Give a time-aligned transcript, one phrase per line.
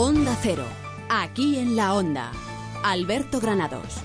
[0.00, 0.62] Onda Cero,
[1.10, 2.30] aquí en la Onda.
[2.84, 3.96] Alberto Granados.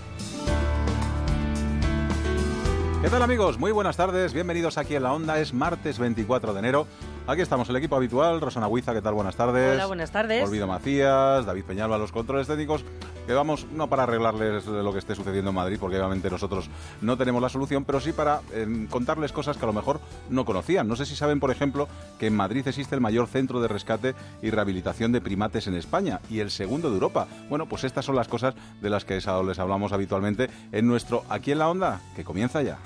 [3.04, 3.60] ¿Qué tal amigos?
[3.60, 6.88] Muy buenas tardes, bienvenidos aquí en la Onda, es martes 24 de enero.
[7.26, 9.14] Aquí estamos, el equipo habitual, Rosana Huiza, ¿qué tal?
[9.14, 9.76] Buenas tardes.
[9.76, 10.46] Hola, buenas tardes.
[10.46, 12.84] Olvido Macías, David Peñalba, los controles técnicos,
[13.26, 17.18] que vamos no para arreglarles lo que esté sucediendo en Madrid, porque obviamente nosotros no
[17.18, 20.86] tenemos la solución, pero sí para eh, contarles cosas que a lo mejor no conocían.
[20.90, 21.88] No sé si saben, por ejemplo,
[22.20, 26.20] que en Madrid existe el mayor centro de rescate y rehabilitación de primates en España
[26.30, 27.28] y el segundo de Europa.
[27.48, 31.54] Bueno, pues estas son las cosas de las que les hablamos habitualmente en nuestro Aquí
[31.54, 32.80] en la Onda, que comienza ya.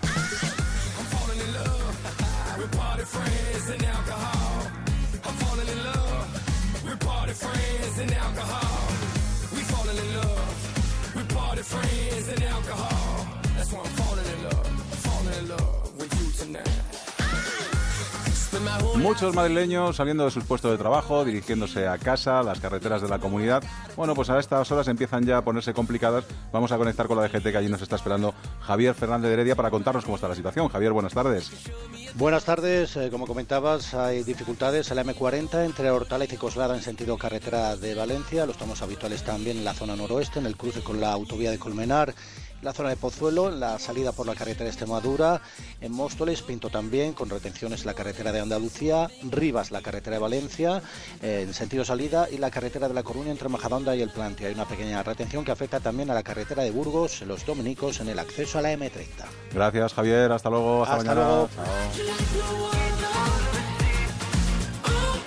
[18.98, 23.20] Muchos madrileños saliendo de sus puestos de trabajo, dirigiéndose a casa, las carreteras de la
[23.20, 23.64] comunidad.
[23.96, 26.26] Bueno, pues a estas horas empiezan ya a ponerse complicadas.
[26.52, 29.56] Vamos a conectar con la DGT que allí nos está esperando Javier Fernández de Heredia
[29.56, 30.68] para contarnos cómo está la situación.
[30.68, 31.52] Javier, buenas tardes.
[32.16, 32.98] Buenas tardes.
[32.98, 37.76] Eh, como comentabas, hay dificultades en la M40 entre Hortaleza y Coslada en sentido carretera
[37.76, 38.48] de Valencia.
[38.48, 41.60] Los tomos habituales también en la zona noroeste, en el cruce con la autovía de
[41.60, 42.16] Colmenar
[42.68, 45.40] la zona de Pozuelo, la salida por la carretera de Extremadura,
[45.80, 50.22] en Móstoles, Pinto también, con retenciones en la carretera de Andalucía, Rivas, la carretera de
[50.22, 50.82] Valencia,
[51.22, 54.48] eh, en sentido salida, y la carretera de La Coruña entre Majadonda y El Plante.
[54.48, 58.10] Hay una pequeña retención que afecta también a la carretera de Burgos, los Dominicos, en
[58.10, 59.08] el acceso a la M30.
[59.54, 60.30] Gracias, Javier.
[60.34, 60.84] Hasta luego.
[60.84, 61.48] Hasta, Luego.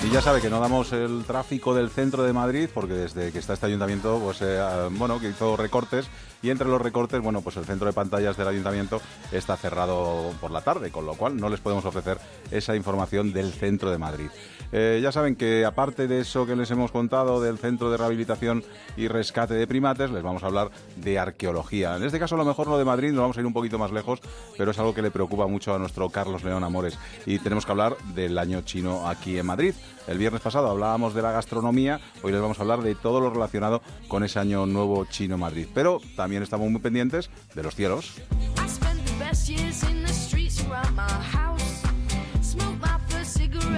[0.02, 3.38] Y ya sabe que no damos el tráfico del centro de Madrid porque desde que
[3.38, 6.08] está este ayuntamiento, pues eh, ah, bueno, que hizo recortes
[6.42, 9.00] y entre los recortes, bueno, pues el centro de pantallas del ayuntamiento
[9.32, 12.18] está cerrado por la tarde, con lo cual no les podemos ofrecer
[12.50, 14.30] esa información del centro de Madrid.
[14.72, 18.62] Eh, ya saben que aparte de eso que les hemos contado del centro de rehabilitación
[18.96, 21.96] y rescate de primates, les vamos a hablar de arqueología.
[21.96, 23.78] En este caso, a lo mejor no de Madrid, nos vamos a ir un poquito
[23.78, 24.20] más lejos,
[24.56, 27.72] pero es algo que le preocupa mucho a nuestro Carlos León Amores y tenemos que
[27.72, 29.74] hablar del año chino aquí en Madrid.
[30.06, 33.30] El viernes pasado hablábamos de la gastronomía, hoy les vamos a hablar de todo lo
[33.30, 35.68] relacionado con ese año nuevo chino Madrid.
[35.72, 38.20] Pero también estamos muy pendientes de los cielos.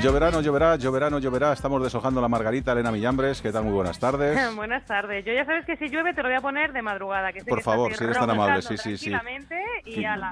[0.03, 1.53] Lloverá, no lloverá, lloverá, no lloverá.
[1.53, 3.41] Estamos deshojando la margarita, Elena Millambres.
[3.41, 3.65] ¿Qué tal?
[3.65, 4.55] Muy buenas tardes.
[4.57, 5.25] buenas tardes.
[5.25, 7.33] Yo ya sabes que si llueve te lo voy a poner de madrugada.
[7.33, 9.13] Que Por favor, si eres tan amable, sí, sí, sí.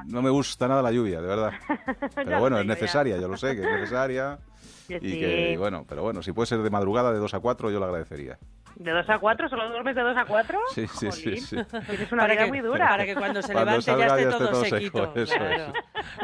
[0.07, 1.53] No me gusta nada la lluvia, de verdad.
[2.15, 4.39] Pero bueno, es necesaria, yo lo sé, que es necesaria.
[4.89, 7.79] y que, bueno, pero bueno, si puede ser de madrugada de 2 a 4, yo
[7.79, 8.39] lo agradecería.
[8.77, 9.49] ¿De 2 a 4?
[9.49, 10.59] ¿Solo duermes de 2 a 4?
[10.75, 11.57] Sí, sí, sí, sí.
[11.89, 12.89] Tienes una vida muy dura.
[12.89, 15.13] Para que cuando se levante ya esté, todo, sequito.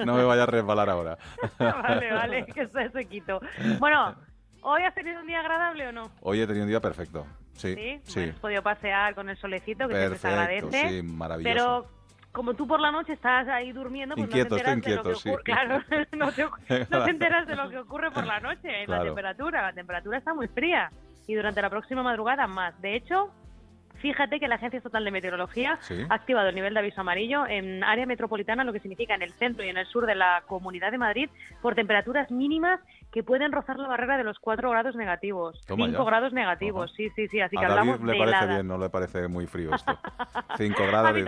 [0.05, 1.19] No me vaya a resbalar ahora.
[1.59, 3.41] vale, vale, que esté sequito.
[3.79, 4.15] Bueno,
[4.63, 6.11] ¿hoy has tenido un día agradable o no?
[6.21, 7.27] Hoy he tenido un día perfecto.
[7.53, 8.01] Sí, sí.
[8.05, 8.21] sí.
[8.31, 10.89] Has podido pasear con el solecito, que perfecto, se agradece.
[10.89, 11.55] Sí, maravilloso.
[11.55, 11.97] Pero
[12.33, 15.19] como tú por la noche estás ahí durmiendo, pues inquieto, no te enteras de lo
[15.19, 15.43] que ocurre.
[15.43, 15.83] Claro,
[16.13, 16.45] no te,
[16.91, 19.63] no te, enteras de lo que ocurre por la noche, en la temperatura.
[19.63, 20.91] La temperatura está muy fría
[21.27, 22.81] y durante la próxima madrugada más.
[22.81, 23.33] De hecho,
[23.99, 25.79] Fíjate que la Agencia Estatal de Meteorología
[26.09, 29.33] ha activado el nivel de aviso amarillo en área metropolitana, lo que significa en el
[29.33, 31.31] centro y en el sur de la Comunidad de Madrid,
[31.63, 32.81] por temperaturas mínimas
[33.17, 35.59] que pueden rozar la barrera de los 4 grados negativos.
[35.69, 37.41] 5 grados negativos, sí, sí, sí.
[37.41, 39.99] Así que hablamos le parece bien, no le parece muy frío esto.
[40.59, 41.25] 5 grados, y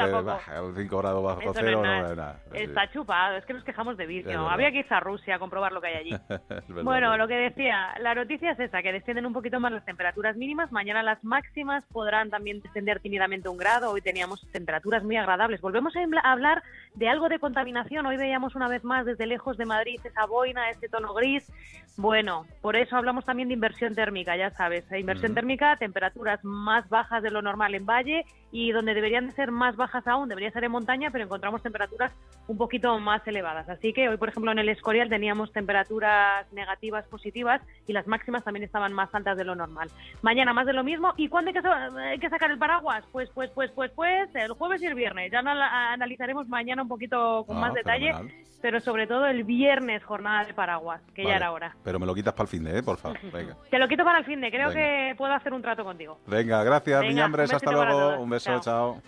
[0.82, 2.41] 5 grados bajo cero, no, es nada.
[2.53, 4.47] Está chupado, es que nos quejamos de vicio.
[4.50, 6.15] Habría que irse a Rusia a comprobar lo que hay allí.
[6.84, 10.37] bueno, lo que decía, la noticia es esa, que descienden un poquito más las temperaturas
[10.37, 10.70] mínimas.
[10.70, 13.93] Mañana las máximas podrán también descender tímidamente un grado.
[13.93, 15.62] Hoy teníamos temperaturas muy agradables.
[15.62, 16.62] Volvemos a hablar
[16.97, 18.05] de algo de contaminación.
[18.05, 21.50] Hoy veíamos una vez más desde lejos de Madrid esa boina, ese tono gris.
[21.97, 24.84] Bueno, por eso hablamos también de inversión térmica, ya sabes.
[24.93, 29.50] Inversión térmica, temperaturas más bajas de lo normal en valle y donde deberían de ser
[29.50, 32.12] más bajas aún, debería ser en montaña, pero encontramos temperaturas
[32.47, 33.69] un poquito más elevadas.
[33.69, 38.44] Así que hoy, por ejemplo, en el Escorial teníamos temperaturas negativas, positivas y las máximas
[38.44, 39.91] también estaban más altas de lo normal.
[40.22, 41.12] Mañana más de lo mismo.
[41.16, 41.69] ¿Y cuándo hay que,
[42.00, 43.05] hay que sacar el paraguas?
[43.12, 45.31] Pues, pues, pues, pues, pues, el jueves y el viernes.
[45.31, 48.12] Ya analizaremos mañana un poquito con ah, más detalle,
[48.61, 51.76] pero sobre todo el viernes jornada de paraguas, que ya era hora.
[51.84, 52.82] Pero me lo quitas para el fin de, ¿eh?
[52.82, 53.19] por favor.
[53.32, 53.56] Venga.
[53.70, 56.19] Te lo quito para el fin de, creo que puedo hacer un trato contigo.
[56.26, 58.20] Venga, gracias, Miñambres, hasta luego.
[58.20, 59.02] Un beso, chao.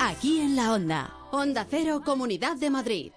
[0.00, 3.12] Aquí en la Onda, Onda Cero, Comunidad de Madrid.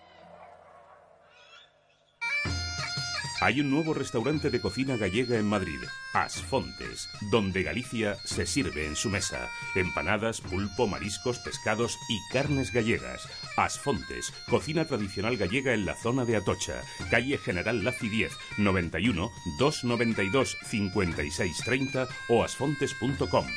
[3.42, 5.80] Hay un nuevo restaurante de cocina gallega en Madrid,
[6.14, 9.50] Asfontes, donde Galicia se sirve en su mesa.
[9.74, 13.28] Empanadas, pulpo, mariscos, pescados y carnes gallegas.
[13.58, 20.58] Asfontes, cocina tradicional gallega en la zona de Atocha, calle General Laci 10, 91 292
[20.64, 23.48] 5630 o asfontes.com.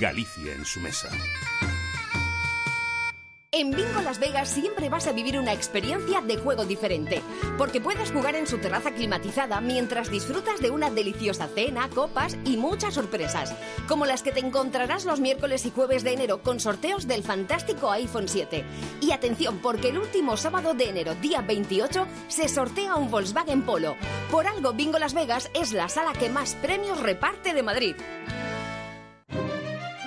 [0.00, 1.10] Galicia en su mesa.
[3.54, 7.20] En Bingo Las Vegas siempre vas a vivir una experiencia de juego diferente,
[7.58, 12.56] porque puedes jugar en su terraza climatizada mientras disfrutas de una deliciosa cena, copas y
[12.56, 13.54] muchas sorpresas,
[13.86, 17.90] como las que te encontrarás los miércoles y jueves de enero con sorteos del fantástico
[17.90, 18.64] iPhone 7.
[19.02, 23.96] Y atención, porque el último sábado de enero, día 28, se sortea un Volkswagen Polo.
[24.30, 27.96] Por algo, Bingo Las Vegas es la sala que más premios reparte de Madrid.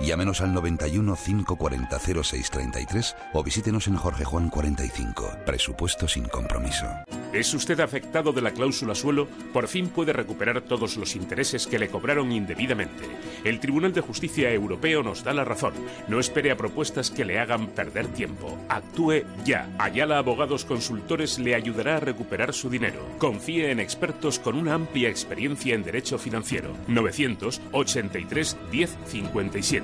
[0.00, 5.38] Llámenos al 91 540 0633 o visítenos en Jorge Juan 45.
[5.46, 6.86] Presupuesto sin compromiso.
[7.32, 9.26] ¿Es usted afectado de la cláusula suelo?
[9.52, 13.04] Por fin puede recuperar todos los intereses que le cobraron indebidamente.
[13.42, 15.74] El Tribunal de Justicia Europeo nos da la razón.
[16.06, 18.56] No espere a propuestas que le hagan perder tiempo.
[18.68, 19.68] Actúe ya.
[19.78, 23.00] Ayala Abogados Consultores le ayudará a recuperar su dinero.
[23.18, 26.72] Confíe en expertos con una amplia experiencia en derecho financiero.
[26.86, 28.56] 983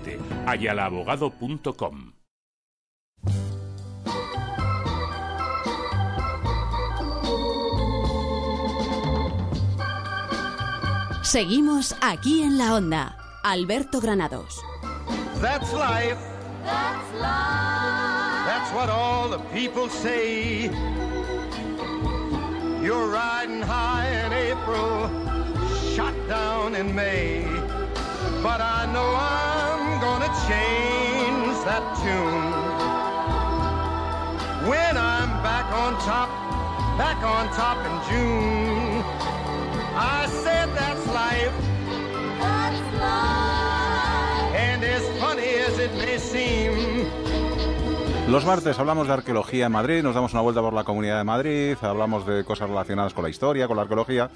[0.05, 0.21] 1057.
[0.47, 2.13] ayalaabogado.com.
[11.23, 13.17] Seguimos aquí en la onda.
[13.45, 14.61] Alberto Granados.
[15.41, 16.19] That's life.
[16.65, 18.47] That's life.
[18.47, 20.71] That's what all the people say.
[22.83, 25.09] You're riding high in April,
[25.95, 27.45] shot down in May.
[28.43, 32.53] But I know I'm gonna change that tune.
[34.67, 36.31] When I'm back on top,
[36.97, 39.20] back on top in June.
[48.31, 51.25] Los martes hablamos de arqueología en Madrid, nos damos una vuelta por la Comunidad de
[51.25, 54.31] Madrid, hablamos de cosas relacionadas con la historia, con la arqueología,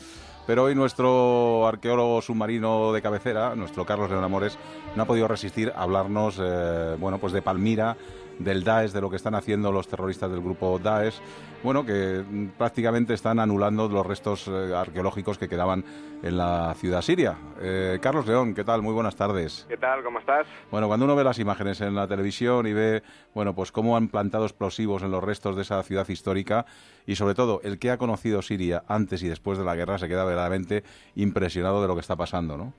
[0.48, 4.58] pero hoy nuestro arqueólogo submarino de cabecera, nuestro Carlos León Amores,
[4.96, 7.96] no ha podido resistir a hablarnos, eh, bueno, pues de Palmira,
[8.38, 11.20] del Daesh, de lo que están haciendo los terroristas del grupo Daesh,
[11.62, 12.22] bueno, que
[12.58, 15.82] prácticamente están anulando los restos eh, arqueológicos que quedaban
[16.22, 17.38] en la ciudad siria.
[17.60, 18.82] Eh, Carlos León, ¿qué tal?
[18.82, 19.64] Muy buenas tardes.
[19.66, 20.04] ¿Qué tal?
[20.04, 20.46] ¿Cómo estás?
[20.70, 23.02] Bueno, cuando uno ve las imágenes en la televisión y ve,
[23.34, 26.66] bueno, pues cómo han plantado explosivos en los restos de esa ciudad histórica
[27.06, 30.08] y sobre todo el que ha conocido Siria antes y después de la guerra se
[30.08, 30.84] queda verdaderamente
[31.14, 32.74] impresionado de lo que está pasando, ¿no?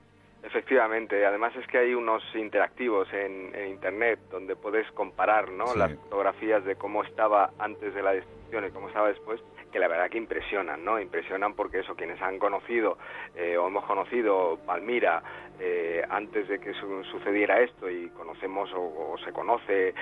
[0.46, 5.74] Efectivamente, además es que hay unos interactivos en, Internet donde puedes comparar ¿no?
[5.74, 9.40] las fotografías de cómo estaba antes de la destrucción y cómo estaba después,
[9.72, 11.00] que la verdad que impresionan, ¿no?
[11.00, 12.96] Impresionan porque eso, quienes han conocido
[13.34, 15.20] eh, o hemos conocido Palmira
[15.58, 16.72] eh, antes de que
[17.10, 19.94] sucediera esto y conocemos o, se conoce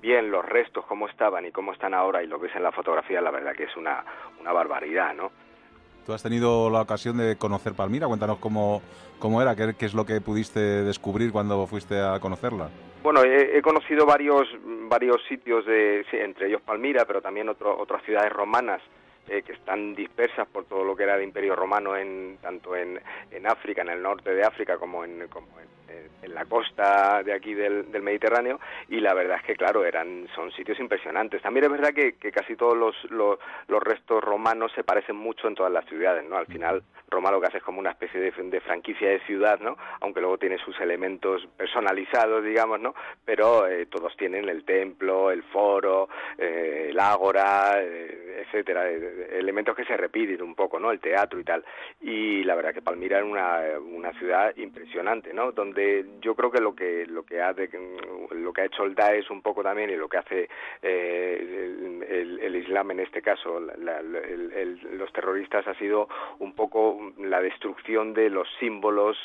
[0.00, 2.70] bien los restos, cómo estaban y cómo están ahora y lo que es en la
[2.72, 4.04] fotografía, la verdad que es una,
[4.40, 5.32] una barbaridad, ¿no?
[6.08, 8.80] Tú has tenido la ocasión de conocer Palmira, cuéntanos cómo,
[9.18, 12.70] cómo era, qué, es lo que pudiste descubrir cuando fuiste a conocerla.
[13.02, 14.48] Bueno, he, conocido varios,
[14.88, 18.80] varios sitios, de, entre ellos Palmira, pero también otras ciudades romanas
[19.28, 22.98] eh, que están dispersas por todo lo que era el Imperio Romano, en, tanto en,
[23.30, 25.77] en África, en el norte de África, como en, como en
[26.22, 30.50] en la costa de aquí del, Mediterráneo y la verdad es que claro eran son
[30.52, 31.42] sitios impresionantes.
[31.42, 33.38] También es verdad que, casi todos los, los,
[33.82, 37.46] restos romanos se parecen mucho en todas las ciudades no al final Roma lo que
[37.46, 40.78] hace es como una especie de, de franquicia de ciudad no aunque luego tiene sus
[40.80, 47.80] elementos personalizados digamos no pero eh, todos tienen el templo el foro eh, el ágora
[47.80, 51.64] eh, etcétera elementos que se repiten un poco no el teatro y tal.
[52.00, 55.77] Y la verdad que Palmira es una, una ciudad impresionante no donde
[56.20, 57.54] yo creo que lo que lo que ha
[58.30, 60.48] lo que ha hecho el Daesh un poco también y lo que hace
[60.82, 66.08] eh, el, Islam en este caso los terroristas ha sido
[66.38, 69.16] un poco la destrucción de los símbolos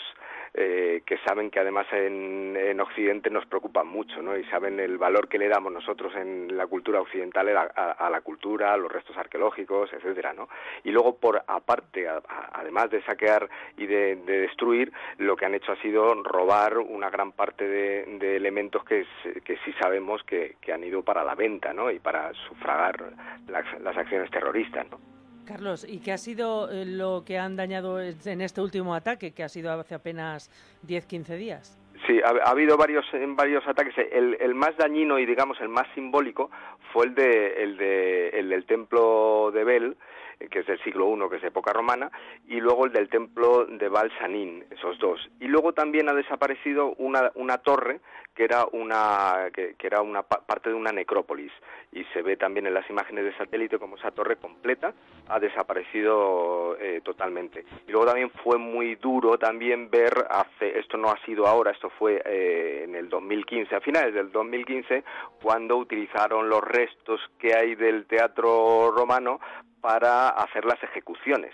[0.56, 4.38] eh, que saben que además en, en, Occidente nos preocupan mucho, ¿no?
[4.38, 8.72] Y saben el valor que le damos nosotros en la cultura occidental a, la cultura,
[8.72, 10.50] a los restos arqueológicos, etcétera, ¿no?
[10.84, 12.08] Y luego, por aparte,
[12.52, 17.32] además de saquear y de, destruir, lo que han hecho ha sido robar una gran
[17.32, 19.08] parte de, elementos que,
[19.44, 21.90] que sí sabemos que, han ido para la venta, ¿no?
[21.90, 23.02] Y para sufragar
[23.48, 25.00] las, las acciones terroristas, ¿no?
[25.46, 29.44] Carlos, ¿y qué ha sido eh, lo que han dañado en este último ataque, que
[29.44, 30.50] ha sido hace apenas
[30.88, 31.78] 10-15 días?
[32.08, 33.94] Sí, ha, habido varios varios ataques.
[34.12, 36.50] El, más dañino y digamos el más simbólico
[36.92, 39.98] fue el de el de el del templo de Bel,
[40.40, 42.12] eh, que es del siglo I, que es de época romana,
[42.48, 45.30] y luego el del templo de Balsanín, esos dos.
[45.40, 48.02] Y luego también ha desaparecido una, una torre
[48.36, 51.52] que era una que, era una parte de una necrópolis
[51.92, 54.94] y se ve también en las imágenes de satélite como esa torre completa
[55.28, 57.66] ha desaparecido eh, totalmente.
[57.88, 61.90] Y luego también fue muy duro también ver hace esto no ha sido ahora, esto
[61.92, 65.04] fue eh, en el 2015, a finales del 2015
[65.42, 69.40] cuando utilizaron los restos que hay del teatro romano
[69.82, 71.54] para hacer las ejecuciones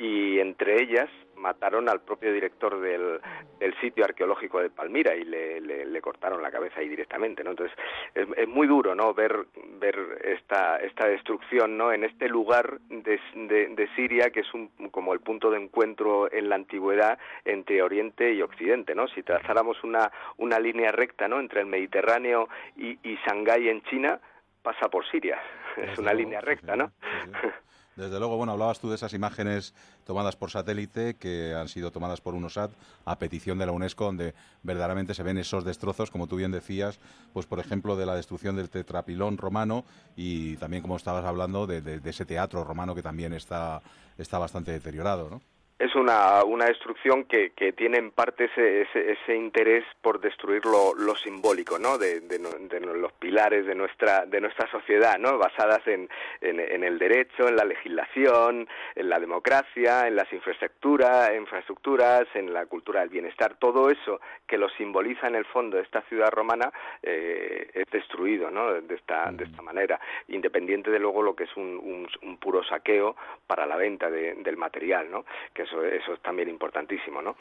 [0.00, 3.20] y entre ellas mataron al propio director del,
[3.58, 7.50] del sitio arqueológico de Palmira y le, le, cortaron la cabeza ahí directamente, ¿no?
[7.50, 7.76] Entonces
[8.14, 9.12] es, es, muy duro, ¿no?
[9.12, 9.46] Ver
[9.78, 11.92] ver esta esta destrucción, ¿no?
[11.92, 16.48] En este lugar de, de, Siria que es un, como el punto de encuentro en
[16.48, 19.08] la antigüedad entre Oriente y Occidente, ¿no?
[19.08, 21.40] Si trazáramos una una línea recta, ¿no?
[21.40, 24.20] Entre el Mediterráneo y, y Shanghái en China
[24.62, 25.38] pasa por Siria.
[25.76, 26.90] Es una línea recta, ¿no?
[28.00, 29.74] Desde luego, bueno, hablabas tú de esas imágenes
[30.06, 32.70] tomadas por satélite que han sido tomadas por UNOSAT
[33.04, 36.98] a petición de la UNESCO, donde verdaderamente se ven esos destrozos, como tú bien decías,
[37.34, 39.84] pues por ejemplo de la destrucción del tetrapilón romano
[40.16, 43.82] y también, como estabas hablando, de, ese teatro romano que también está,
[44.16, 45.42] está bastante deteriorado, ¿no?
[45.80, 50.94] Es una, una destrucción que, que tiene en parte ese, ese, interés por destruir lo,
[50.94, 51.96] lo simbólico, ¿no?
[51.96, 55.38] De, de, los pilares de nuestra, de nuestra sociedad, ¿no?
[55.38, 56.10] Basadas en,
[56.42, 62.66] en, el derecho, en la legislación, en la democracia, en las infraestructuras, infraestructuras, en la
[62.66, 63.56] cultura del bienestar.
[63.58, 66.70] Todo eso que lo simboliza en el fondo de esta ciudad romana
[67.02, 68.74] eh, es destruido, ¿no?
[68.82, 73.16] De esta, de esta manera, independiente de luego lo que es un, un, puro saqueo
[73.46, 75.24] para la venta del material, ¿no?
[75.54, 77.36] Que eso, es también importantísimo, ¿no?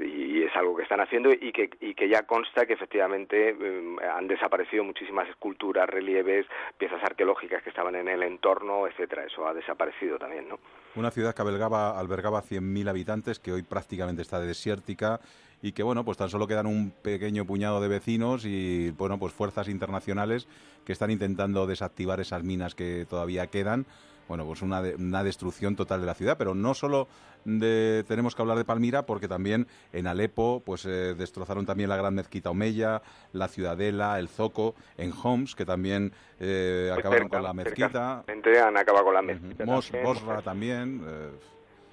[0.00, 3.98] y es algo que están haciendo y que, y que ya consta que efectivamente mm,
[4.00, 6.46] han desaparecido muchísimas esculturas, relieves,
[6.78, 9.24] piezas arqueológicas que estaban en el entorno, etcétera.
[9.24, 10.58] Eso ha desaparecido también, ¿no?
[10.94, 15.20] Una ciudad que albergaba, albergaba 100.000 habitantes, que hoy prácticamente está desértica
[15.62, 19.32] y que bueno, pues tan solo quedan un pequeño puñado de vecinos y bueno, pues
[19.32, 20.48] fuerzas internacionales
[20.84, 23.86] que están intentando desactivar esas minas que todavía quedan
[24.28, 27.08] bueno, pues una, una destrucción total de la ciudad, pero no solo
[27.44, 31.96] de, tenemos que hablar de Palmira, porque también en Alepo pues eh, destrozaron también la
[31.96, 33.02] gran mezquita Omeya,
[33.32, 38.24] la ciudadela, el Zoco, en Homs, que también eh, pues acabaron con la mezquita.
[38.66, 39.64] Han acabado con la mezquita.
[39.64, 41.02] Mos, Bosra también.
[41.06, 41.30] Eh.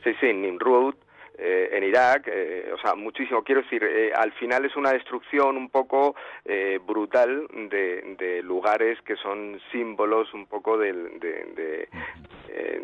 [0.03, 0.95] Sí, sí, Nimrud.
[1.35, 3.43] Eh, en Irak, eh, o sea, muchísimo.
[3.43, 6.15] Quiero decir, eh, al final es una destrucción un poco
[6.85, 11.87] brutal de, de, lugares que son símbolos un poco de, de,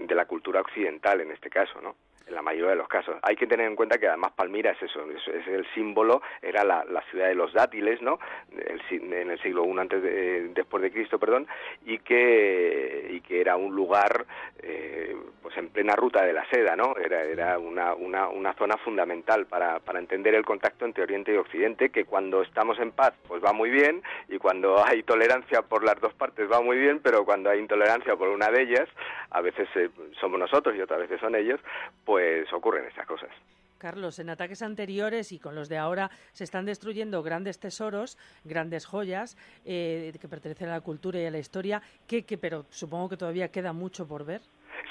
[0.08, 1.96] de la cultura occidental en este caso, ¿no?
[2.30, 3.18] En la mayoría de los casos.
[3.22, 6.86] Hay que tener en cuenta que además Palmira es eso, es, el símbolo, era la,
[7.10, 8.20] ciudad de los dátiles, ¿no?
[8.52, 11.48] en el siglo I antes de, después de Cristo, perdón,
[11.86, 14.26] y que y que era un lugar
[14.62, 16.96] eh, pues en plena ruta de la seda, ¿no?
[16.98, 21.38] Era era una, una, una zona fundamental para, para entender el contacto entre Oriente y
[21.38, 25.84] Occidente, que cuando estamos en paz pues va muy bien y cuando hay tolerancia por
[25.84, 28.88] las dos partes va muy bien, pero cuando hay intolerancia por una de ellas,
[29.32, 31.60] a veces eh, somos nosotros y otras veces son ellos,
[32.06, 33.30] pues pues ocurren estas cosas.
[33.78, 38.86] Carlos, en ataques anteriores y con los de ahora se están destruyendo grandes tesoros, grandes
[38.86, 43.08] joyas eh, que pertenecen a la cultura y a la historia, que, que, pero supongo
[43.08, 44.42] que todavía queda mucho por ver.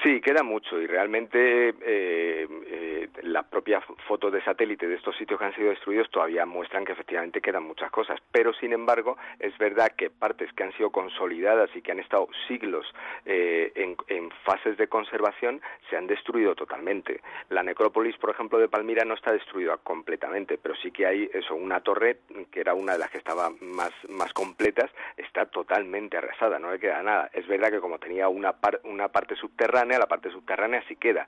[0.03, 5.39] Sí, queda mucho y realmente eh, eh, las propias fotos de satélite de estos sitios
[5.39, 9.57] que han sido destruidos todavía muestran que efectivamente quedan muchas cosas, pero sin embargo es
[9.59, 12.87] verdad que partes que han sido consolidadas y que han estado siglos
[13.25, 17.21] eh, en, en, fases de conservación se han destruido totalmente.
[17.51, 21.55] La necrópolis, por ejemplo, de Palmira no está destruida completamente, pero sí que hay eso,
[21.55, 22.19] una torre
[22.51, 26.79] que era una de las que estaba más, más completas, está totalmente arrasada, no le
[26.79, 27.31] queda nada.
[27.33, 28.55] Es verdad que como tenía una,
[28.85, 31.27] una parte subterránea, la parte subterránea sí queda,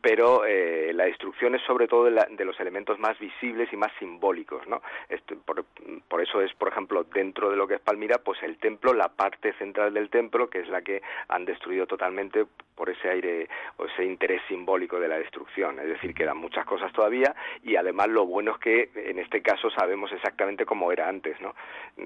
[0.00, 4.66] pero eh, la destrucción es sobre todo de, los elementos más visibles y más simbólicos,
[4.66, 4.80] ¿no?
[6.08, 9.08] por, eso es, por ejemplo, dentro de lo que es Palmira, pues el templo, la
[9.08, 13.86] parte central del templo, que es la que han destruido totalmente por ese aire o
[13.86, 15.78] ese interés simbólico de la destrucción.
[15.80, 19.70] Es decir, quedan muchas cosas todavía y además lo bueno es que en este caso
[19.70, 21.54] sabemos exactamente cómo era antes, ¿no?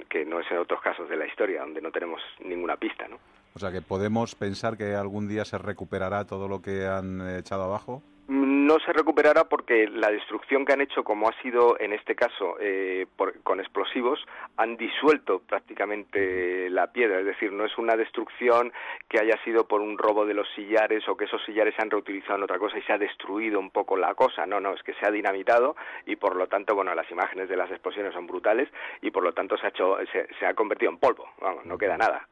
[0.08, 3.18] Que no es en otros casos de la historia donde no tenemos ninguna pista, ¿no?
[3.56, 7.62] O sea que podemos pensar que algún día se recuperará todo lo que han echado
[7.62, 8.02] abajo.
[8.26, 12.56] no se recuperará porque la destrucción que han hecho, como ha sido en este caso
[12.58, 13.06] eh,
[13.44, 14.18] con explosivos,
[14.56, 17.20] han disuelto prácticamente la piedra.
[17.20, 18.72] Es decir, no es una destrucción
[19.08, 21.90] que haya sido por un robo de los sillares o que esos sillares se han
[21.90, 24.46] reutilizado en otra cosa y se ha destruido un poco la cosa.
[24.46, 27.56] No, no, es que se ha dinamitado y por lo tanto, bueno, las imágenes de
[27.56, 28.68] las explosiones son brutales
[29.00, 31.28] y por lo tanto se ha, hecho, se, se ha convertido en polvo.
[31.40, 32.26] Vamos, no queda nada.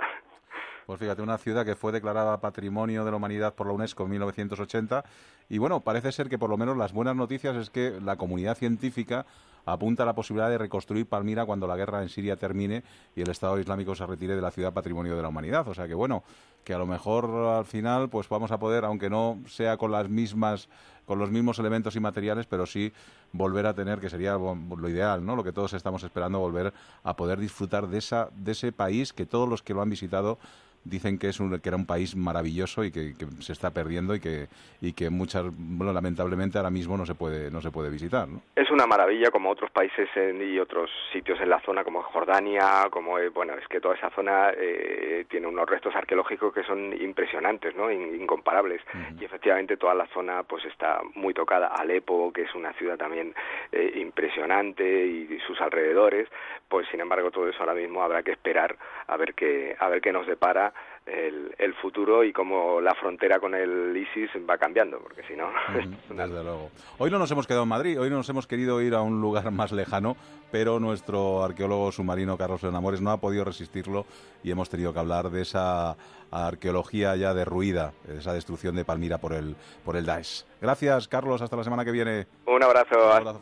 [0.87, 4.11] Pues fíjate, una ciudad que fue declarada Patrimonio de la Humanidad por la UNESCO en
[4.11, 5.05] 1980
[5.53, 8.57] y bueno, parece ser que por lo menos las buenas noticias es que la comunidad
[8.57, 9.27] científica
[9.67, 12.83] apunta a la posibilidad de reconstruir Palmira cuando la guerra en Siria termine
[13.15, 15.69] y el Estado Islámico se retire de la ciudad Patrimonio de la Humanidad.
[15.69, 16.25] O sea que bueno,
[16.65, 17.27] que a lo mejor
[17.59, 20.71] al final pues vamos a poder, aunque no sea con las mismas
[21.05, 22.91] con los mismos elementos y materiales, pero sí
[23.33, 25.37] volver a tener, que sería lo ideal, ¿no?
[25.37, 26.73] Lo que todos estamos esperando, volver
[27.05, 30.39] a poder disfrutar de, esa, de ese país que todos los que lo han visitado
[30.85, 34.21] dicen que es un, que era un país maravilloso y que, se está perdiendo y
[34.21, 34.49] que
[34.81, 38.43] y que muchas bueno, lamentablemente ahora mismo no se puede no se puede visitar ¿no?
[38.55, 43.19] es una maravilla como otros países y otros sitios en la zona como Jordania como
[43.19, 47.75] eh, bueno es que toda esa zona eh, tiene unos restos arqueológicos que son impresionantes
[47.77, 48.83] no incomparables.
[49.19, 51.69] Y efectivamente toda la zona pues está muy tocada.
[51.69, 53.35] Alepo que es una ciudad también
[53.71, 56.29] eh, impresionante y, sus alrededores
[56.69, 58.77] pues sin embargo todo eso ahora mismo habrá que esperar
[59.09, 60.73] a ver qué a ver qué nos depara
[61.07, 65.51] el, futuro y cómo la frontera con el ISIS va cambiando, porque si no...
[66.11, 66.71] desde luego.
[66.99, 69.21] Hoy no nos hemos quedado en Madrid, hoy no nos hemos querido ir a un
[69.21, 70.17] lugar más lejano,
[70.53, 74.07] pero nuestro arqueólogo submarino Carlos Enamores no ha podido resistirlo
[74.45, 75.97] y hemos tenido que hablar de esa
[76.31, 80.45] arqueología ya derruida, esa destrucción de Palmira por el, por el Daesh.
[80.61, 82.27] Gracias, Carlos, hasta la semana que viene.
[82.47, 82.97] Un abrazo.
[82.97, 83.41] Un abrazo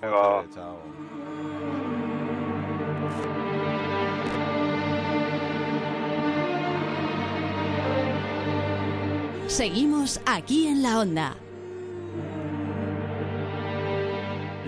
[0.55, 0.81] Chao.
[9.51, 11.37] Seguimos aquí en la onda.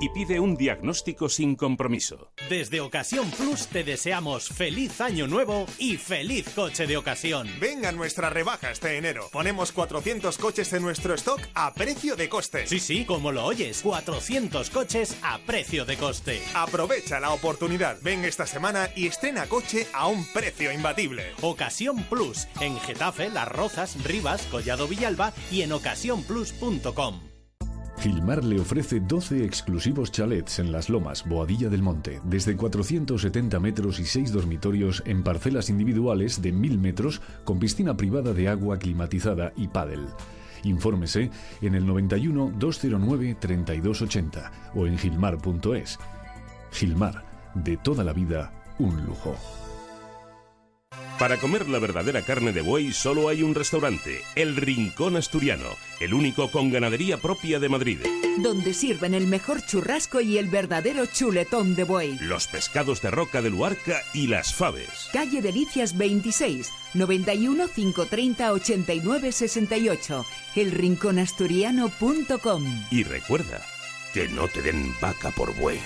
[0.00, 2.30] y pide un diagnóstico sin compromiso.
[2.48, 7.48] Desde Ocasión Plus te deseamos feliz año nuevo y feliz coche de ocasión.
[7.60, 9.28] Venga nuestra rebaja este enero.
[9.32, 12.66] Ponemos 400 coches en nuestro stock a precio de coste.
[12.66, 16.42] Sí, sí, como lo oyes, 400 coches a precio de coste.
[16.54, 17.98] Aprovecha la oportunidad.
[18.02, 21.32] Ven esta semana y estrena coche a un precio imbatible.
[21.42, 27.35] Ocasión Plus en Getafe, Las Rozas, Rivas, Collado Villalba y en ocasiónplus.com.
[27.98, 33.98] Gilmar le ofrece 12 exclusivos chalets en Las Lomas, Boadilla del Monte, desde 470 metros
[33.98, 39.52] y 6 dormitorios en parcelas individuales de 1000 metros con piscina privada de agua climatizada
[39.56, 40.06] y pádel.
[40.64, 41.30] Infórmese
[41.62, 45.98] en el 91 209 3280 o en gilmar.es.
[46.72, 49.34] Gilmar, de toda la vida, un lujo.
[51.18, 56.12] Para comer la verdadera carne de buey solo hay un restaurante, El Rincón Asturiano, el
[56.12, 58.00] único con ganadería propia de Madrid.
[58.36, 62.18] Donde sirven el mejor churrasco y el verdadero chuletón de buey.
[62.20, 65.08] Los pescados de roca de Luarca y las faves.
[65.10, 72.86] Calle Delicias 26, 91 530 89 68, elrinconasturiano.com.
[72.90, 73.62] Y recuerda,
[74.12, 75.80] que no te den vaca por buey.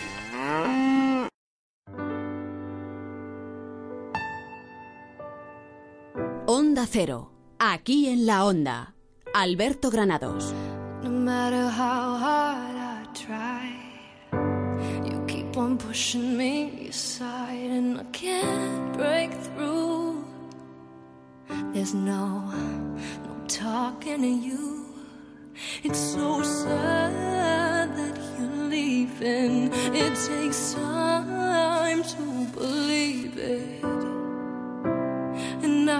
[6.81, 8.95] Onda Cero, aquí en la Onda.
[9.35, 10.55] Alberto Granados.
[11.03, 13.69] No matter how hard I try,
[15.05, 20.25] you keep on pushing me aside, and I can't break through.
[21.75, 22.51] There's no,
[23.27, 24.87] no talking to you.
[25.83, 29.71] It's so sad that you're leaving.
[29.95, 34.10] It takes time to believe it.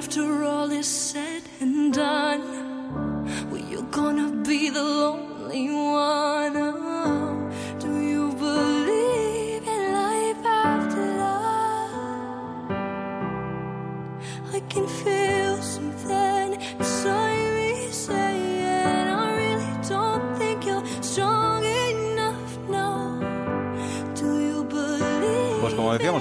[0.03, 6.57] After all is said and done, well, you're gonna be the lonely one.
[6.57, 12.71] Oh, do you believe in life after love?
[14.55, 15.10] I can feel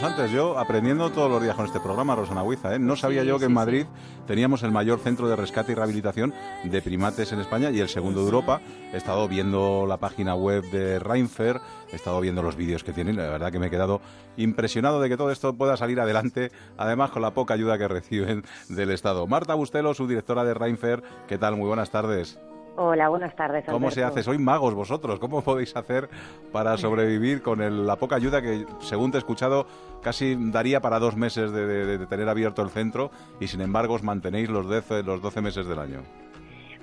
[0.02, 2.80] Antes, yo aprendiendo todos los días con este programa, Rosana Huiza, ¿eh?
[2.80, 3.86] no sabía yo que en Madrid
[4.28, 6.34] teníamos el mayor centro de rescate y rehabilitación
[6.64, 8.62] de primates en España y el segundo de Europa.
[8.94, 11.60] He estado viendo la página web de Reinfer,
[11.92, 14.00] he estado viendo los vídeos que tienen, la verdad que me he quedado
[14.38, 18.46] impresionado de que todo esto pueda salir adelante, además con la poca ayuda que reciben
[18.70, 19.28] del Estado.
[19.28, 21.58] Marta Bustelo, su directora de Reinfer, ¿qué tal?
[21.58, 22.40] Muy buenas tardes.
[22.76, 23.66] Hola, buenas tardes.
[23.66, 24.24] ¿Cómo se hace?
[24.24, 25.20] Sois magos vosotros.
[25.20, 26.10] ¿Cómo podéis hacer
[26.52, 29.66] para sobrevivir con la poca ayuda que, según te he escuchado,
[30.02, 34.50] casi daría para dos meses de, tener abierto el centro y, sin embargo, os mantenéis
[34.50, 36.00] los 12, los 12 meses del año?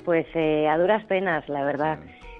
[0.04, 1.98] Pues eh, a duras penas, la verdad.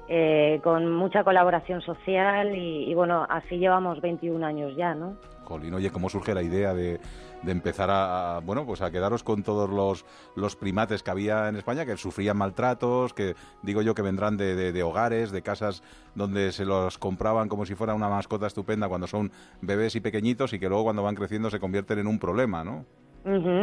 [0.09, 5.17] Eh, con mucha colaboración social y, y, bueno, así llevamos 21 años ya, ¿no?
[5.45, 7.01] Colín, oye, ¿cómo surge la idea de,
[7.43, 11.57] de empezar a, bueno, pues a quedaros con todos los, los primates que había en
[11.57, 15.83] España, que sufrían maltratos, que digo yo que vendrán de, de, hogares, de casas
[16.15, 20.53] donde se los compraban como si fuera una mascota estupenda cuando son bebés y pequeñitos
[20.53, 22.85] y que luego cuando van creciendo se convierten en un problema, ¿no?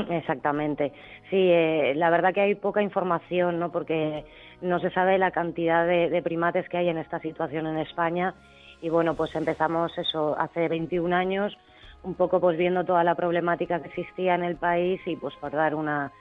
[0.09, 0.91] exactamente.
[1.29, 3.71] Sí, eh, la verdad que hay poca información, ¿no?
[3.71, 4.25] Porque
[4.61, 8.35] no se sabe la cantidad de, de, primates que hay en esta situación en España.
[8.81, 11.57] Y bueno, pues empezamos eso hace 21 años
[12.03, 15.51] un poco pues viendo toda la problemática que existía en el país y pues por
[15.51, 16.11] dar una,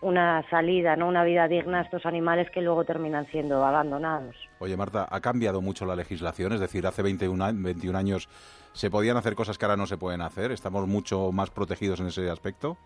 [0.00, 1.08] una salida, ¿no?
[1.08, 4.36] una vida digna a estos animales que luego terminan siendo abandonados.
[4.58, 6.52] Oye, Marta, ¿ha cambiado mucho la legislación?
[6.52, 8.28] Es decir, hace 21, 21 años
[8.72, 10.52] se podían hacer cosas que ahora no se pueden hacer.
[10.52, 12.76] ¿Estamos mucho más protegidos en ese aspecto?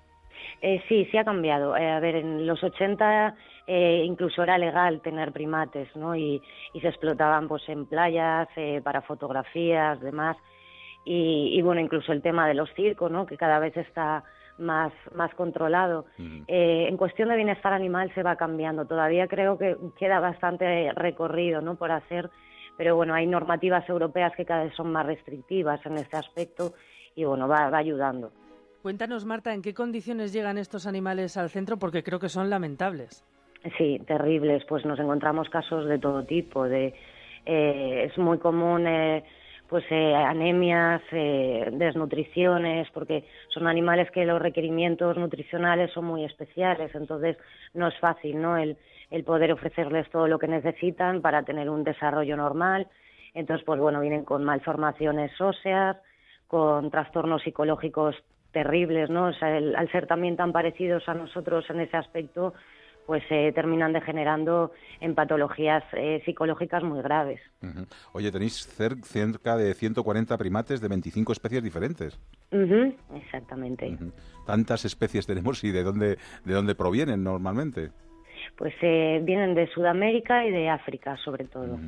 [0.61, 1.77] Eh, sí, sí ha cambiado.
[1.77, 3.35] Eh, a ver, en los 80
[3.67, 6.15] eh, incluso era legal tener primates, ¿no?
[6.17, 10.37] Y, y se explotaban pues en playas eh, para fotografías, demás
[11.05, 13.27] y, bueno, incluso el tema de los circos, ¿no?
[13.27, 14.25] que cada vez está
[14.59, 16.07] más, más controlado.
[16.19, 18.87] Eh, en cuestión de bienestar animal se va cambiando.
[18.87, 21.75] Todavía creo que queda bastante recorrido ¿no?
[21.75, 22.31] por hacer,
[22.77, 26.73] pero bueno, hay normativas europeas que cada vez son más restrictivas en este aspecto
[27.15, 28.33] y bueno, va, va ayudando.
[28.83, 31.79] Cuéntanos, Marta, ¿en qué condiciones llegan estos animales al centro?
[31.79, 33.25] Porque creo que son lamentables.
[33.79, 34.65] Sí, terribles.
[34.69, 36.65] Pues nos encontramos casos de todo tipo.
[36.65, 36.95] De,
[37.47, 39.25] eh, es muy común eh,
[39.75, 46.95] pues eh, anemias, eh, desnutriciones, porque son animales que los requerimientos nutricionales son muy especiales,
[46.95, 47.37] entonces
[47.73, 48.57] no es fácil, ¿no?
[48.57, 48.77] El,
[49.11, 52.87] el poder ofrecerles todo lo que necesitan para tener un desarrollo normal.
[53.35, 55.97] Entonces, pues bueno, vienen con malformaciones óseas,
[56.47, 58.15] con trastornos psicológicos
[58.53, 59.25] terribles, ¿no?
[59.25, 62.55] O sea, al ser también tan parecidos a nosotros en ese aspecto,
[63.07, 67.41] pues se terminan degenerando en patologías eh, psicológicas muy graves.
[68.13, 72.19] Oye, tenéis cerca de 140 primates de 25 especies diferentes.
[73.15, 73.99] Exactamente.
[74.47, 77.91] ¿Tantas especies tenemos y de dónde, de dónde provienen normalmente?
[78.57, 81.79] Pues eh, vienen de Sudamérica y de África, sobre todo.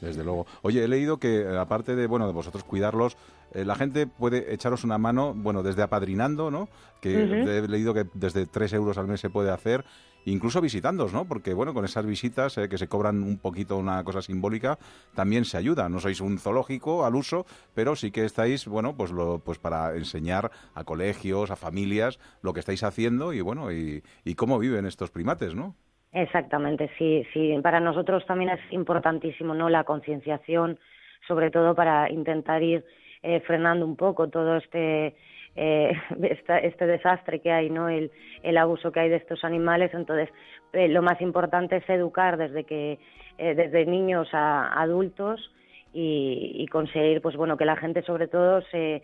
[0.00, 0.46] Desde luego.
[0.62, 3.16] Oye, he leído que eh, aparte de bueno de vosotros cuidarlos,
[3.52, 6.68] la gente puede echaros una mano, bueno, desde apadrinando, ¿no?
[7.00, 9.84] Que he leído que desde 3 euros al mes se puede hacer
[10.24, 11.26] incluso visitándos, ¿no?
[11.26, 14.78] Porque, bueno, con esas visitas eh, que se cobran un poquito una cosa simbólica,
[15.14, 15.88] también se ayuda.
[15.88, 19.96] No sois un zoológico al uso, pero sí que estáis, bueno, pues, lo, pues para
[19.96, 24.02] enseñar a colegios, a familias, lo que estáis haciendo y, bueno, y,
[24.36, 25.74] cómo viven estos primates, ¿no?
[26.12, 27.54] Exactamente, sí, sí.
[27.62, 29.68] Para nosotros también es importantísimo, ¿no?
[29.68, 30.78] La concienciación,
[31.28, 32.84] sobre todo para intentar ir
[33.22, 35.14] eh, frenando un poco todo este
[35.62, 35.92] eh,
[36.62, 37.88] este desastre que hay, ¿no?
[37.90, 38.10] El,
[38.42, 39.92] el, abuso que hay de estos animales.
[39.92, 40.30] Entonces,
[40.72, 42.98] eh, lo más importante es educar desde que
[43.36, 45.52] eh, desde niños a adultos
[45.92, 49.02] y, y, conseguir, pues bueno, que la gente sobre todo se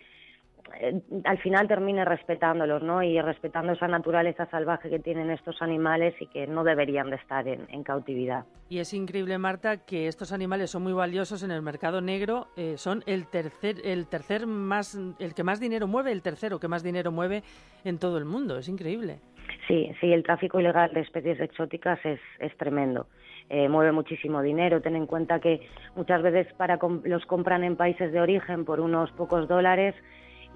[0.80, 3.02] eh, al final termine respetándolos, ¿no?
[3.02, 7.46] Y respetando esa naturaleza salvaje que tienen estos animales y que no deberían de estar
[7.46, 8.44] en, cautividad.
[8.68, 12.48] Y es increíble, Marta, que estos animales son muy valiosos en el mercado negro.
[12.56, 16.68] Eh, son el tercer, el tercer más, el que más dinero mueve, el tercero que
[16.68, 17.42] más dinero mueve
[17.84, 18.58] en todo el mundo.
[18.58, 19.20] Es increíble.
[19.68, 23.06] Sí, sí, el tráfico ilegal de especies exóticas es, es tremendo.
[23.48, 24.80] Eh, mueve muchísimo dinero.
[24.80, 25.60] Ten en cuenta que
[25.94, 29.94] muchas veces para los compran en países de origen por unos pocos dólares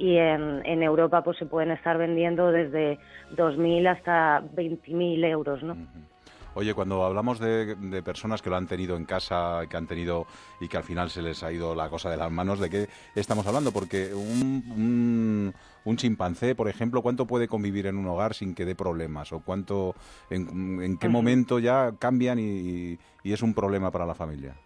[0.01, 2.99] y en, en Europa pues se pueden estar vendiendo desde
[3.37, 5.77] 2.000 hasta 20.000 euros, ¿no?
[6.55, 10.27] Oye, cuando hablamos de, de, personas que lo han tenido en casa, que han tenido
[10.59, 12.89] y que al final se les ha ido la cosa de las manos, ¿de qué
[13.15, 13.73] estamos hablando?
[13.73, 18.75] Porque un, un, chimpancé, por ejemplo, ¿cuánto puede convivir en un hogar sin que dé
[18.75, 19.33] problemas?
[19.33, 19.95] ¿O cuánto,
[20.29, 24.57] en, en qué momento ya cambian y, y es un problema para la familia?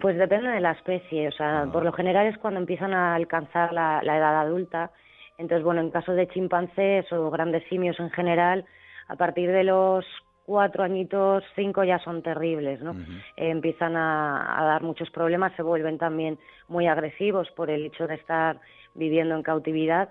[0.00, 3.72] Pues depende de la especie, o sea, por lo general es cuando empiezan a alcanzar
[3.72, 4.92] la, edad adulta.
[5.38, 8.64] Entonces, bueno, en caso de chimpancés o grandes simios en general,
[9.08, 10.04] a partir de los
[10.46, 12.94] cuatro añitos, cinco ya son terribles, ¿no?
[13.36, 18.60] empiezan a, dar muchos problemas, se vuelven también muy agresivos por el hecho de estar
[18.94, 20.10] viviendo en cautividad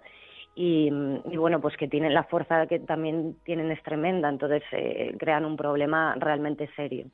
[0.53, 0.89] y,
[1.37, 5.55] bueno, pues que tienen la fuerza que también tienen es tremenda, entonces eh, crean un
[5.55, 7.05] problema realmente serio.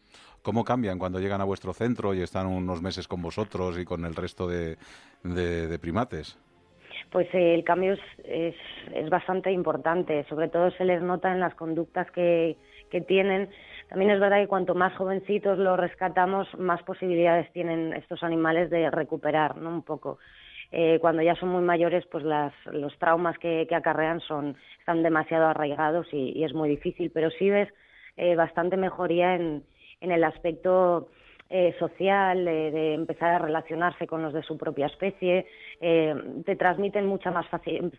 [0.41, 4.06] ¿Cómo cambian cuando llegan a vuestro centro y están unos meses con vosotros y con
[4.06, 4.78] el resto de,
[5.23, 6.39] de, primates?
[7.12, 8.56] Pues eh, el cambio es,
[8.93, 12.58] es, bastante importante, sobre todo se les nota en las conductas que,
[12.89, 13.50] que tienen.
[13.88, 18.89] También es verdad que cuanto más jovencitos los rescatamos, más posibilidades tienen estos animales de
[18.89, 19.69] recuperar, ¿no?
[19.69, 20.17] Un poco.
[20.71, 25.01] Eh, cuando ya son muy mayores, pues las, los traumas que, que, acarrean son, están
[25.01, 27.69] demasiado arraigados y, es muy difícil, pero sí ves
[28.17, 29.63] eh, bastante mejoría en,
[30.01, 31.08] en el aspecto
[31.49, 35.45] eh, social, de empezar a relacionarse con los de su propia especie,
[35.79, 36.13] eh,
[36.45, 37.45] te transmiten mucha más